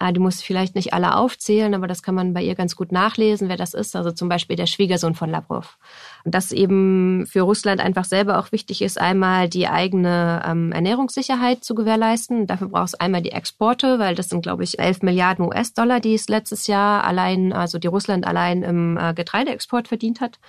Ah, 0.02 0.14
du 0.14 0.22
musst 0.22 0.46
vielleicht 0.46 0.76
nicht 0.76 0.94
alle 0.94 1.18
aufzählen, 1.18 1.74
aber 1.74 1.86
das 1.86 2.02
kann 2.02 2.16
man 2.16 2.34
bei 2.34 2.42
ihr 2.42 2.56
ganz 2.56 2.78
gut 2.78 2.94
nachlesen, 2.94 3.50
wer 3.50 3.58
das 3.58 3.74
ist. 3.74 3.98
Also 3.98 4.14
zum 4.14 4.30
Beispiel 4.30 4.56
der 4.56 4.66
Schwiegersohn 4.66 5.14
von 5.14 5.30
Lavrov. 5.30 5.78
Und 6.24 6.34
das 6.34 6.54
eben 6.54 7.26
für 7.28 7.42
Russland 7.42 7.82
einfach 7.82 8.06
selber 8.06 8.40
auch 8.40 8.54
wichtig 8.54 8.82
ist, 8.82 8.98
einmal 8.98 9.50
die 9.50 9.68
eigene 9.68 10.42
ähm, 10.48 10.72
Ernährungssicherheit 10.72 11.66
zu 11.66 11.76
gewährleisten. 11.76 12.48
Dafür 12.48 12.70
brauchst 12.70 12.94
du 12.94 13.02
einmal 13.02 13.22
die 13.22 13.34
Exporte, 13.34 14.00
weil 14.00 14.16
das 14.16 14.30
sind, 14.30 14.42
glaube 14.42 14.64
ich, 14.64 14.80
11 14.80 15.02
Milliarden 15.02 15.46
US-Dollar, 15.46 16.00
die 16.00 16.14
es 16.14 16.30
letztes 16.30 16.68
Jahr 16.68 17.04
allein, 17.04 17.52
also 17.52 17.78
die 17.78 17.88
Russland 17.88 18.26
allein 18.26 18.64
im 18.64 18.98
äh, 18.98 19.14
Getreideexport 19.14 19.90
verdient 19.90 20.22
hat. 20.22 20.40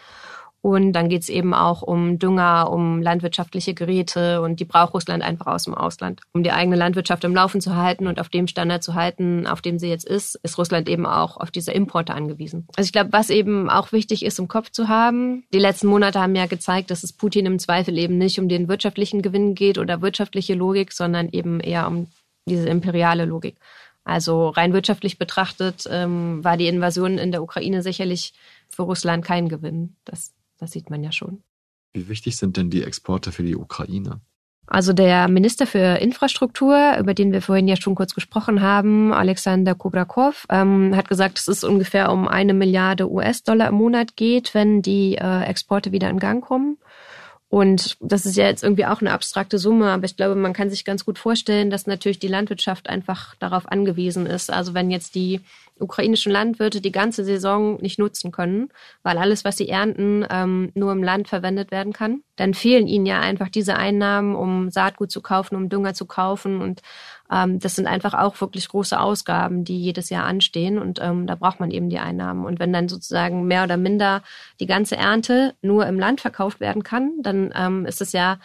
Und 0.63 0.93
dann 0.93 1.09
geht's 1.09 1.31
eben 1.31 1.55
auch 1.55 1.81
um 1.81 2.19
Dünger, 2.19 2.71
um 2.71 3.01
landwirtschaftliche 3.01 3.73
Geräte 3.73 4.43
und 4.43 4.61
die 4.61 4.67
braucht 4.67 4.93
Russland 4.93 5.23
einfach 5.23 5.47
aus 5.47 5.65
dem 5.65 5.75
Ausland. 5.75 6.21
Um 6.35 6.43
die 6.43 6.53
eigene 6.53 6.77
Landwirtschaft 6.77 7.25
im 7.25 7.35
Laufen 7.35 7.63
zu 7.63 7.77
halten 7.77 8.07
und 8.07 8.21
auf 8.21 8.29
dem 8.29 8.47
Standard 8.47 8.83
zu 8.83 8.95
halten, 8.95 9.47
auf 9.47 9.63
dem 9.63 9.79
sie 9.79 9.89
jetzt 9.89 10.07
ist, 10.07 10.39
ist 10.43 10.59
Russland 10.59 10.89
eben 10.89 11.07
auch 11.07 11.39
auf 11.39 11.51
diese 11.51 11.73
Importe 11.73 12.13
angewiesen. 12.13 12.67
Also 12.77 12.89
ich 12.89 12.93
glaube, 12.93 13.13
was 13.13 13.31
eben 13.31 13.71
auch 13.71 13.93
wichtig 13.93 14.23
ist, 14.23 14.39
im 14.39 14.49
Kopf 14.49 14.71
zu 14.71 14.89
haben, 14.89 15.45
die 15.55 15.59
letzten 15.59 15.87
Monate 15.87 16.21
haben 16.21 16.35
ja 16.35 16.45
gezeigt, 16.45 16.91
dass 16.91 17.05
es 17.05 17.15
Putin 17.15 17.47
im 17.47 17.59
Zweifel 17.59 17.97
eben 17.97 18.19
nicht 18.19 18.39
um 18.39 18.49
den 18.49 18.69
wirtschaftlichen 18.69 19.23
Gewinn 19.23 19.55
geht 19.55 19.79
oder 19.79 20.03
wirtschaftliche 20.03 20.55
Logik, 20.55 20.93
sondern 20.93 21.31
eben 21.31 21.61
eher 21.61 21.87
um 21.87 22.09
diese 22.47 22.69
imperiale 22.69 23.25
Logik. 23.25 23.57
Also 24.05 24.49
rein 24.49 24.73
wirtschaftlich 24.73 25.19
betrachtet 25.19 25.85
ähm, 25.91 26.43
war 26.45 26.57
die 26.57 26.69
Invasion 26.69 27.17
in 27.17 27.33
der 27.33 27.43
Ukraine 27.43 27.83
sicherlich 27.83 28.35
für 28.69 28.83
Russland 28.83 29.25
kein 29.25 29.49
Gewinn. 29.49 29.97
Das 30.05 30.33
das 30.61 30.73
sieht 30.73 30.91
man 30.91 31.03
ja 31.03 31.11
schon. 31.11 31.43
Wie 31.93 32.09
wichtig 32.09 32.37
sind 32.37 32.57
denn 32.57 32.71
die 32.71 32.85
Exporte 32.85 33.33
für 33.33 33.43
die 33.43 33.57
Ukraine? 33.57 34.21
Also 34.67 34.93
der 34.93 35.27
Minister 35.27 35.67
für 35.67 35.99
Infrastruktur, 36.01 36.97
über 37.01 37.13
den 37.13 37.33
wir 37.33 37.43
vorhin 37.43 37.67
ja 37.67 37.75
schon 37.75 37.97
kurz 37.97 38.15
gesprochen 38.15 38.63
haben, 38.63 39.13
Alexander 39.13 39.75
Kubrakov, 39.75 40.47
ähm, 40.49 40.95
hat 40.95 41.09
gesagt, 41.09 41.39
dass 41.39 41.49
es 41.49 41.65
ungefähr 41.65 42.13
um 42.13 42.29
eine 42.29 42.55
Milliarde 42.55 43.11
US-Dollar 43.11 43.69
im 43.69 43.75
Monat 43.75 44.15
geht, 44.15 44.55
wenn 44.55 44.81
die 44.81 45.17
äh, 45.17 45.43
Exporte 45.43 45.91
wieder 45.91 46.09
in 46.09 46.21
Gang 46.21 46.45
kommen. 46.45 46.79
Und 47.49 47.97
das 47.99 48.27
ist 48.27 48.37
ja 48.37 48.47
jetzt 48.47 48.63
irgendwie 48.63 48.87
auch 48.87 49.01
eine 49.01 49.11
abstrakte 49.11 49.59
Summe, 49.59 49.91
aber 49.91 50.05
ich 50.05 50.17
glaube, 50.17 50.37
man 50.37 50.53
kann 50.53 50.71
sich 50.71 50.85
ganz 50.85 51.05
gut 51.05 51.19
vorstellen, 51.19 51.69
dass 51.69 51.89
natürlich 51.89 52.21
die 52.21 52.29
Landwirtschaft 52.29 52.89
einfach 52.89 53.35
darauf 53.41 53.67
angewiesen 53.67 54.27
ist. 54.27 54.53
Also 54.53 54.73
wenn 54.73 54.93
jetzt 54.93 55.17
die 55.17 55.41
ukrainischen 55.81 56.33
Landwirte 56.33 56.81
die 56.81 56.93
ganze 56.93 57.25
Saison 57.25 57.81
nicht 57.81 57.99
nutzen 57.99 58.33
können, 58.33 58.69
weil 59.03 59.19
alles, 59.19 59.45
was 59.45 59.57
sie 59.57 59.69
ernten, 59.69 60.27
ähm, 60.31 60.71
nur 60.75 60.93
im 60.93 61.03
Land 61.03 61.29
verwendet 61.29 61.71
werden 61.71 61.93
kann, 61.93 62.23
dann 62.37 62.55
fehlen 62.55 62.87
ihnen 62.87 63.07
ja 63.07 63.21
einfach 63.21 63.49
diese 63.49 63.77
Einnahmen, 63.77 64.35
um 64.35 64.71
Saatgut 64.71 65.11
zu 65.11 65.21
kaufen, 65.21 65.57
um 65.57 65.69
Dünger 65.69 65.95
zu 65.95 66.07
kaufen. 66.07 66.61
Und 66.61 66.81
ähm, 67.31 67.59
das 67.59 67.77
sind 67.77 67.87
einfach 67.87 68.15
auch 68.15 68.41
wirklich 68.41 68.69
große 68.69 68.99
Ausgaben, 68.99 69.65
die 69.65 69.79
jedes 69.79 70.11
Jahr 70.11 70.25
anstehen. 70.25 70.79
Und 70.79 71.01
ähm, 71.03 71.27
da 71.27 71.35
braucht 71.35 71.61
man 71.61 71.71
eben 71.71 71.91
die 71.91 71.99
Einnahmen. 71.99 72.45
Und 72.45 72.59
wenn 72.59 72.73
dann 72.73 72.89
sozusagen 72.89 73.47
mehr 73.47 73.65
oder 73.65 73.77
minder 73.77 74.23
die 74.59 74.67
ganze 74.67 74.97
Ernte 74.97 75.55
nur 75.63 75.87
im 75.87 75.99
Land 75.99 76.21
verkauft 76.21 76.61
werden 76.61 76.83
kann, 76.83 77.13
dann 77.23 77.53
ähm, 77.55 77.87
ist 77.87 78.01
es 78.01 78.13
ja 78.13 78.39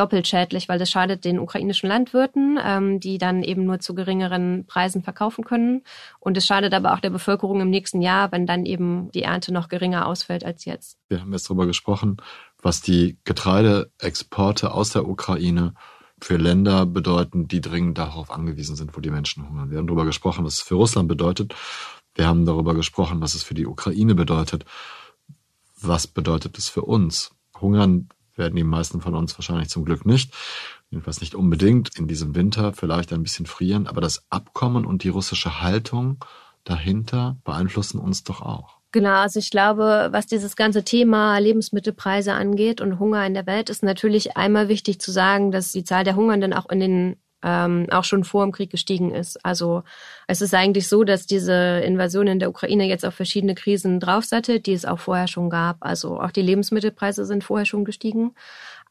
doppelt 0.00 0.26
schädlich, 0.26 0.68
weil 0.68 0.78
das 0.78 0.90
schadet 0.90 1.24
den 1.24 1.38
ukrainischen 1.38 1.88
Landwirten, 1.88 2.58
ähm, 2.62 3.00
die 3.00 3.18
dann 3.18 3.42
eben 3.42 3.66
nur 3.66 3.80
zu 3.80 3.94
geringeren 3.94 4.64
Preisen 4.66 5.02
verkaufen 5.02 5.44
können. 5.44 5.82
Und 6.18 6.36
es 6.38 6.46
schadet 6.46 6.72
aber 6.72 6.94
auch 6.94 7.00
der 7.00 7.10
Bevölkerung 7.10 7.60
im 7.60 7.68
nächsten 7.68 8.00
Jahr, 8.00 8.32
wenn 8.32 8.46
dann 8.46 8.64
eben 8.64 9.10
die 9.12 9.22
Ernte 9.22 9.52
noch 9.52 9.68
geringer 9.68 10.06
ausfällt 10.06 10.44
als 10.44 10.64
jetzt. 10.64 10.96
Wir 11.08 11.20
haben 11.20 11.32
jetzt 11.32 11.50
darüber 11.50 11.66
gesprochen, 11.66 12.16
was 12.62 12.80
die 12.80 13.18
Getreideexporte 13.24 14.72
aus 14.72 14.90
der 14.90 15.06
Ukraine 15.06 15.74
für 16.18 16.36
Länder 16.36 16.86
bedeuten, 16.86 17.46
die 17.46 17.60
dringend 17.60 17.98
darauf 17.98 18.30
angewiesen 18.30 18.76
sind, 18.76 18.96
wo 18.96 19.00
die 19.00 19.10
Menschen 19.10 19.48
hungern. 19.48 19.70
Wir 19.70 19.78
haben 19.78 19.86
darüber 19.86 20.06
gesprochen, 20.06 20.44
was 20.44 20.54
es 20.54 20.60
für 20.60 20.76
Russland 20.76 21.08
bedeutet. 21.08 21.54
Wir 22.14 22.26
haben 22.26 22.46
darüber 22.46 22.74
gesprochen, 22.74 23.20
was 23.20 23.34
es 23.34 23.42
für 23.42 23.54
die 23.54 23.66
Ukraine 23.66 24.14
bedeutet. 24.14 24.64
Was 25.80 26.06
bedeutet 26.06 26.58
es 26.58 26.68
für 26.68 26.82
uns? 26.82 27.32
Hungern 27.60 28.08
werden 28.40 28.56
die 28.56 28.64
meisten 28.64 29.00
von 29.00 29.14
uns 29.14 29.38
wahrscheinlich 29.38 29.68
zum 29.68 29.84
Glück 29.84 30.04
nicht. 30.04 30.34
Jedenfalls 30.90 31.20
nicht 31.20 31.36
unbedingt 31.36 31.96
in 31.96 32.08
diesem 32.08 32.34
Winter, 32.34 32.72
vielleicht 32.72 33.12
ein 33.12 33.22
bisschen 33.22 33.46
frieren. 33.46 33.86
Aber 33.86 34.00
das 34.00 34.24
Abkommen 34.28 34.84
und 34.84 35.04
die 35.04 35.08
russische 35.08 35.60
Haltung 35.60 36.24
dahinter 36.64 37.36
beeinflussen 37.44 38.00
uns 38.00 38.24
doch 38.24 38.42
auch. 38.42 38.80
Genau, 38.92 39.20
also 39.20 39.38
ich 39.38 39.50
glaube, 39.50 40.08
was 40.10 40.26
dieses 40.26 40.56
ganze 40.56 40.82
Thema 40.82 41.38
Lebensmittelpreise 41.38 42.32
angeht 42.32 42.80
und 42.80 42.98
Hunger 42.98 43.24
in 43.24 43.34
der 43.34 43.46
Welt, 43.46 43.70
ist 43.70 43.84
natürlich 43.84 44.36
einmal 44.36 44.68
wichtig 44.68 45.00
zu 45.00 45.12
sagen, 45.12 45.52
dass 45.52 45.70
die 45.70 45.84
Zahl 45.84 46.02
der 46.02 46.16
Hungernden 46.16 46.52
auch 46.52 46.68
in 46.68 46.80
den 46.80 47.16
ähm, 47.42 47.86
auch 47.90 48.04
schon 48.04 48.24
vor 48.24 48.44
dem 48.44 48.52
Krieg 48.52 48.70
gestiegen 48.70 49.14
ist. 49.14 49.44
Also 49.44 49.82
es 50.26 50.40
ist 50.40 50.54
eigentlich 50.54 50.88
so, 50.88 51.04
dass 51.04 51.26
diese 51.26 51.80
Invasion 51.80 52.26
in 52.26 52.38
der 52.38 52.50
Ukraine 52.50 52.86
jetzt 52.86 53.04
auf 53.04 53.14
verschiedene 53.14 53.54
Krisen 53.54 54.00
draufsattelt, 54.00 54.66
die 54.66 54.72
es 54.72 54.84
auch 54.84 54.98
vorher 54.98 55.28
schon 55.28 55.50
gab. 55.50 55.78
Also 55.80 56.20
auch 56.20 56.30
die 56.30 56.42
Lebensmittelpreise 56.42 57.24
sind 57.24 57.44
vorher 57.44 57.66
schon 57.66 57.84
gestiegen. 57.84 58.34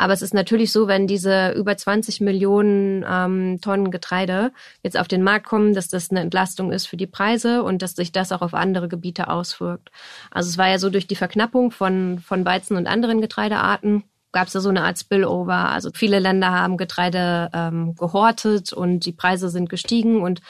Aber 0.01 0.13
es 0.13 0.21
ist 0.21 0.33
natürlich 0.33 0.71
so, 0.71 0.87
wenn 0.87 1.07
diese 1.07 1.51
über 1.51 1.75
20 1.75 2.21
Millionen 2.21 3.05
ähm, 3.07 3.59
Tonnen 3.61 3.91
Getreide 3.91 4.53
jetzt 4.81 4.97
auf 4.97 5.09
den 5.09 5.23
Markt 5.23 5.45
kommen, 5.45 5.73
dass 5.73 5.89
das 5.89 6.09
eine 6.09 6.21
Entlastung 6.21 6.71
ist 6.71 6.85
für 6.85 6.95
die 6.95 7.05
Preise 7.05 7.63
und 7.63 7.81
dass 7.81 7.95
sich 7.95 8.13
das 8.13 8.31
auch 8.31 8.41
auf 8.41 8.53
andere 8.53 8.87
Gebiete 8.87 9.27
auswirkt. 9.27 9.91
Also 10.31 10.49
es 10.49 10.57
war 10.57 10.69
ja 10.69 10.79
so 10.79 10.89
durch 10.89 11.05
die 11.05 11.17
Verknappung 11.17 11.71
von, 11.71 12.19
von 12.19 12.45
Weizen 12.45 12.77
und 12.77 12.87
anderen 12.87 13.19
Getreidearten 13.19 14.05
gab 14.31 14.47
es 14.47 14.53
da 14.53 14.59
so 14.59 14.69
eine 14.69 14.83
Art 14.83 14.99
Spillover. 14.99 15.69
Also 15.69 15.89
viele 15.93 16.19
Länder 16.19 16.51
haben 16.51 16.77
Getreide 16.77 17.49
ähm, 17.53 17.95
gehortet 17.95 18.73
und 18.73 19.05
die 19.05 19.11
Preise 19.11 19.49
sind 19.49 19.69
gestiegen 19.69 20.21
und, 20.21 20.41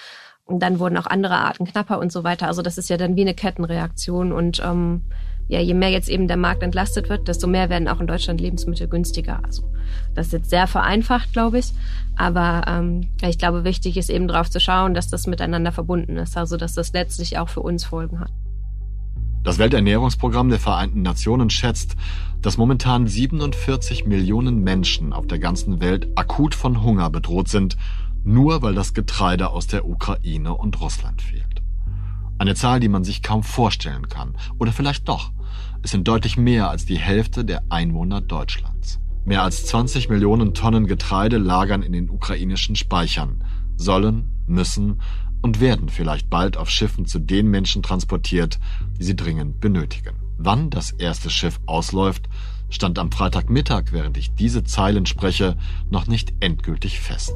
und 0.45 0.59
dann 0.59 0.79
wurden 0.79 0.97
auch 0.97 1.07
andere 1.07 1.35
Arten 1.35 1.65
knapper 1.65 1.99
und 1.99 2.11
so 2.11 2.23
weiter. 2.23 2.47
Also 2.47 2.61
das 2.61 2.77
ist 2.77 2.89
ja 2.89 2.97
dann 2.97 3.15
wie 3.15 3.21
eine 3.21 3.33
Kettenreaktion 3.33 4.31
und 4.31 4.61
ähm, 4.63 5.03
ja, 5.47 5.59
je 5.59 5.73
mehr 5.73 5.89
jetzt 5.89 6.09
eben 6.09 6.27
der 6.27 6.37
Markt 6.37 6.61
entlastet 6.61 7.09
wird, 7.09 7.27
desto 7.27 7.47
mehr 7.47 7.69
werden 7.69 7.87
auch 7.87 7.99
in 7.99 8.05
Deutschland 8.05 8.39
Lebensmittel 8.39 8.87
günstiger. 8.87 9.41
Also 9.43 9.63
das 10.13 10.27
ist 10.27 10.33
jetzt 10.33 10.49
sehr 10.51 10.67
vereinfacht, 10.67 11.33
glaube 11.33 11.57
ich. 11.57 11.73
Aber 12.15 12.65
ähm, 12.67 13.09
ich 13.23 13.39
glaube, 13.39 13.63
wichtig 13.63 13.97
ist 13.97 14.11
eben 14.11 14.27
darauf 14.27 14.49
zu 14.51 14.59
schauen, 14.59 14.93
dass 14.93 15.09
das 15.09 15.25
miteinander 15.25 15.71
verbunden 15.71 16.17
ist. 16.17 16.37
Also 16.37 16.55
dass 16.55 16.75
das 16.75 16.93
letztlich 16.93 17.39
auch 17.39 17.49
für 17.49 17.61
uns 17.61 17.83
Folgen 17.83 18.19
hat. 18.19 18.29
Das 19.43 19.57
Welternährungsprogramm 19.57 20.49
der 20.49 20.59
Vereinten 20.59 21.01
Nationen 21.01 21.49
schätzt, 21.49 21.95
dass 22.41 22.57
momentan 22.57 23.07
47 23.07 24.05
Millionen 24.05 24.63
Menschen 24.63 25.13
auf 25.13 25.27
der 25.27 25.39
ganzen 25.39 25.79
Welt 25.79 26.07
akut 26.15 26.55
von 26.55 26.83
Hunger 26.83 27.09
bedroht 27.09 27.47
sind, 27.47 27.77
nur 28.23 28.61
weil 28.61 28.75
das 28.75 28.93
Getreide 28.93 29.49
aus 29.49 29.67
der 29.67 29.87
Ukraine 29.87 30.53
und 30.53 30.79
Russland 30.81 31.21
fehlt. 31.21 31.61
Eine 32.37 32.55
Zahl, 32.55 32.79
die 32.79 32.89
man 32.89 33.03
sich 33.03 33.21
kaum 33.21 33.43
vorstellen 33.43 34.07
kann. 34.09 34.35
Oder 34.59 34.71
vielleicht 34.71 35.07
doch. 35.07 35.31
Es 35.83 35.91
sind 35.91 36.07
deutlich 36.07 36.37
mehr 36.37 36.69
als 36.69 36.85
die 36.85 36.97
Hälfte 36.97 37.45
der 37.45 37.63
Einwohner 37.69 38.21
Deutschlands. 38.21 38.99
Mehr 39.25 39.43
als 39.43 39.65
20 39.67 40.09
Millionen 40.09 40.53
Tonnen 40.53 40.87
Getreide 40.87 41.37
lagern 41.37 41.81
in 41.81 41.93
den 41.93 42.09
ukrainischen 42.09 42.75
Speichern, 42.75 43.43
sollen, 43.75 44.31
müssen 44.47 45.01
und 45.41 45.59
werden 45.59 45.89
vielleicht 45.89 46.29
bald 46.29 46.57
auf 46.57 46.69
Schiffen 46.69 47.05
zu 47.05 47.19
den 47.19 47.47
Menschen 47.47 47.83
transportiert, 47.83 48.59
die 48.99 49.03
sie 49.03 49.15
dringend 49.15 49.59
benötigen. 49.59 50.15
Wann 50.37 50.69
das 50.69 50.91
erste 50.91 51.29
Schiff 51.29 51.59
ausläuft, 51.65 52.29
stand 52.69 52.99
am 52.99 53.11
Freitagmittag, 53.11 53.91
während 53.91 54.17
ich 54.17 54.33
diese 54.35 54.63
Zeilen 54.63 55.05
spreche, 55.05 55.57
noch 55.89 56.07
nicht 56.07 56.33
endgültig 56.39 56.99
fest. 56.99 57.33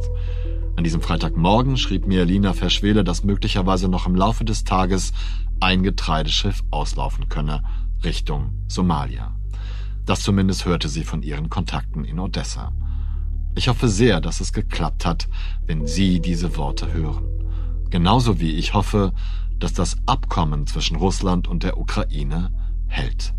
An 0.76 0.84
diesem 0.84 1.02
Freitagmorgen 1.02 1.78
schrieb 1.78 2.08
mir 2.08 2.26
Lina 2.26 2.54
Verschwele, 2.54 3.04
dass 3.04 3.24
möglicherweise 3.24 3.88
noch 3.88 4.08
im 4.08 4.16
Laufe 4.16 4.46
des 4.46 4.64
Tages 4.64 5.14
ein 5.60 5.84
Getreideschiff 5.84 6.64
auslaufen 6.72 7.30
könne, 7.30 7.64
Richtung 8.04 8.54
Somalia. 8.68 9.36
Das 10.06 10.22
zumindest 10.22 10.66
hörte 10.66 10.90
sie 10.90 11.04
von 11.04 11.24
ihren 11.24 11.50
Kontakten 11.50 12.04
in 12.04 12.20
Odessa. 12.20 12.74
Ich 13.56 13.68
hoffe 13.68 13.88
sehr, 13.88 14.20
dass 14.20 14.42
es 14.42 14.52
geklappt 14.52 15.06
hat, 15.06 15.30
wenn 15.68 15.86
Sie 15.86 16.20
diese 16.20 16.58
Worte 16.58 16.92
hören. 16.92 17.24
Genauso 17.94 18.40
wie 18.40 18.54
ich 18.54 18.74
hoffe, 18.74 19.14
dass 19.60 19.74
das 19.74 19.98
Abkommen 20.08 20.66
zwischen 20.66 20.98
Russland 20.98 21.48
und 21.48 21.62
der 21.62 21.78
Ukraine 21.78 22.50
hält. 22.88 23.36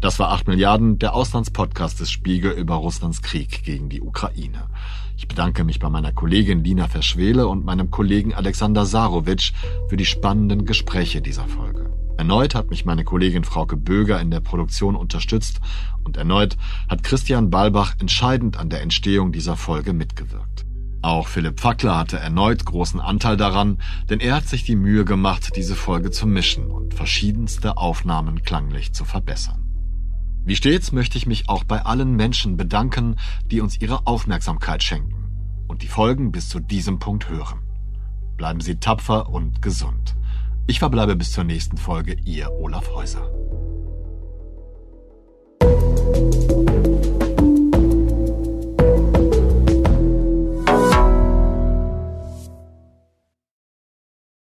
Das 0.00 0.18
war 0.18 0.30
8 0.30 0.48
Milliarden, 0.48 0.98
der 0.98 1.12
Auslandspodcast 1.12 2.00
des 2.00 2.10
Spiegel 2.10 2.52
über 2.52 2.76
Russlands 2.76 3.20
Krieg 3.20 3.64
gegen 3.64 3.90
die 3.90 4.00
Ukraine. 4.00 4.70
Ich 5.18 5.28
bedanke 5.28 5.62
mich 5.62 5.78
bei 5.78 5.90
meiner 5.90 6.14
Kollegin 6.14 6.64
Lina 6.64 6.88
Verschwele 6.88 7.48
und 7.48 7.66
meinem 7.66 7.90
Kollegen 7.90 8.32
Alexander 8.32 8.86
Sarowitsch 8.86 9.52
für 9.90 9.98
die 9.98 10.06
spannenden 10.06 10.64
Gespräche 10.64 11.20
dieser 11.20 11.46
Folge. 11.46 11.92
Erneut 12.16 12.54
hat 12.54 12.70
mich 12.70 12.86
meine 12.86 13.04
Kollegin 13.04 13.44
Frauke 13.44 13.76
Böger 13.76 14.18
in 14.22 14.30
der 14.30 14.40
Produktion 14.40 14.96
unterstützt 14.96 15.60
und 16.02 16.16
erneut 16.16 16.56
hat 16.88 17.02
Christian 17.02 17.50
Balbach 17.50 17.96
entscheidend 17.98 18.56
an 18.56 18.70
der 18.70 18.80
Entstehung 18.80 19.32
dieser 19.32 19.58
Folge 19.58 19.92
mitgewirkt. 19.92 20.65
Auch 21.06 21.28
Philipp 21.28 21.60
Fackler 21.60 21.98
hatte 21.98 22.18
erneut 22.18 22.64
großen 22.64 22.98
Anteil 23.00 23.36
daran, 23.36 23.78
denn 24.10 24.18
er 24.18 24.34
hat 24.34 24.48
sich 24.48 24.64
die 24.64 24.74
Mühe 24.74 25.04
gemacht, 25.04 25.52
diese 25.54 25.76
Folge 25.76 26.10
zu 26.10 26.26
mischen 26.26 26.68
und 26.68 26.94
verschiedenste 26.94 27.76
Aufnahmen 27.76 28.42
klanglich 28.42 28.92
zu 28.92 29.04
verbessern. 29.04 29.62
Wie 30.44 30.56
stets 30.56 30.90
möchte 30.90 31.16
ich 31.16 31.24
mich 31.24 31.48
auch 31.48 31.62
bei 31.62 31.86
allen 31.86 32.16
Menschen 32.16 32.56
bedanken, 32.56 33.20
die 33.52 33.60
uns 33.60 33.80
ihre 33.80 34.08
Aufmerksamkeit 34.08 34.82
schenken 34.82 35.62
und 35.68 35.82
die 35.82 35.86
Folgen 35.86 36.32
bis 36.32 36.48
zu 36.48 36.58
diesem 36.58 36.98
Punkt 36.98 37.28
hören. 37.28 37.60
Bleiben 38.36 38.60
Sie 38.60 38.80
tapfer 38.80 39.28
und 39.28 39.62
gesund. 39.62 40.16
Ich 40.66 40.80
verbleibe 40.80 41.14
bis 41.14 41.30
zur 41.30 41.44
nächsten 41.44 41.76
Folge, 41.76 42.16
Ihr 42.24 42.50
Olaf 42.50 42.90
Häuser. 42.90 43.30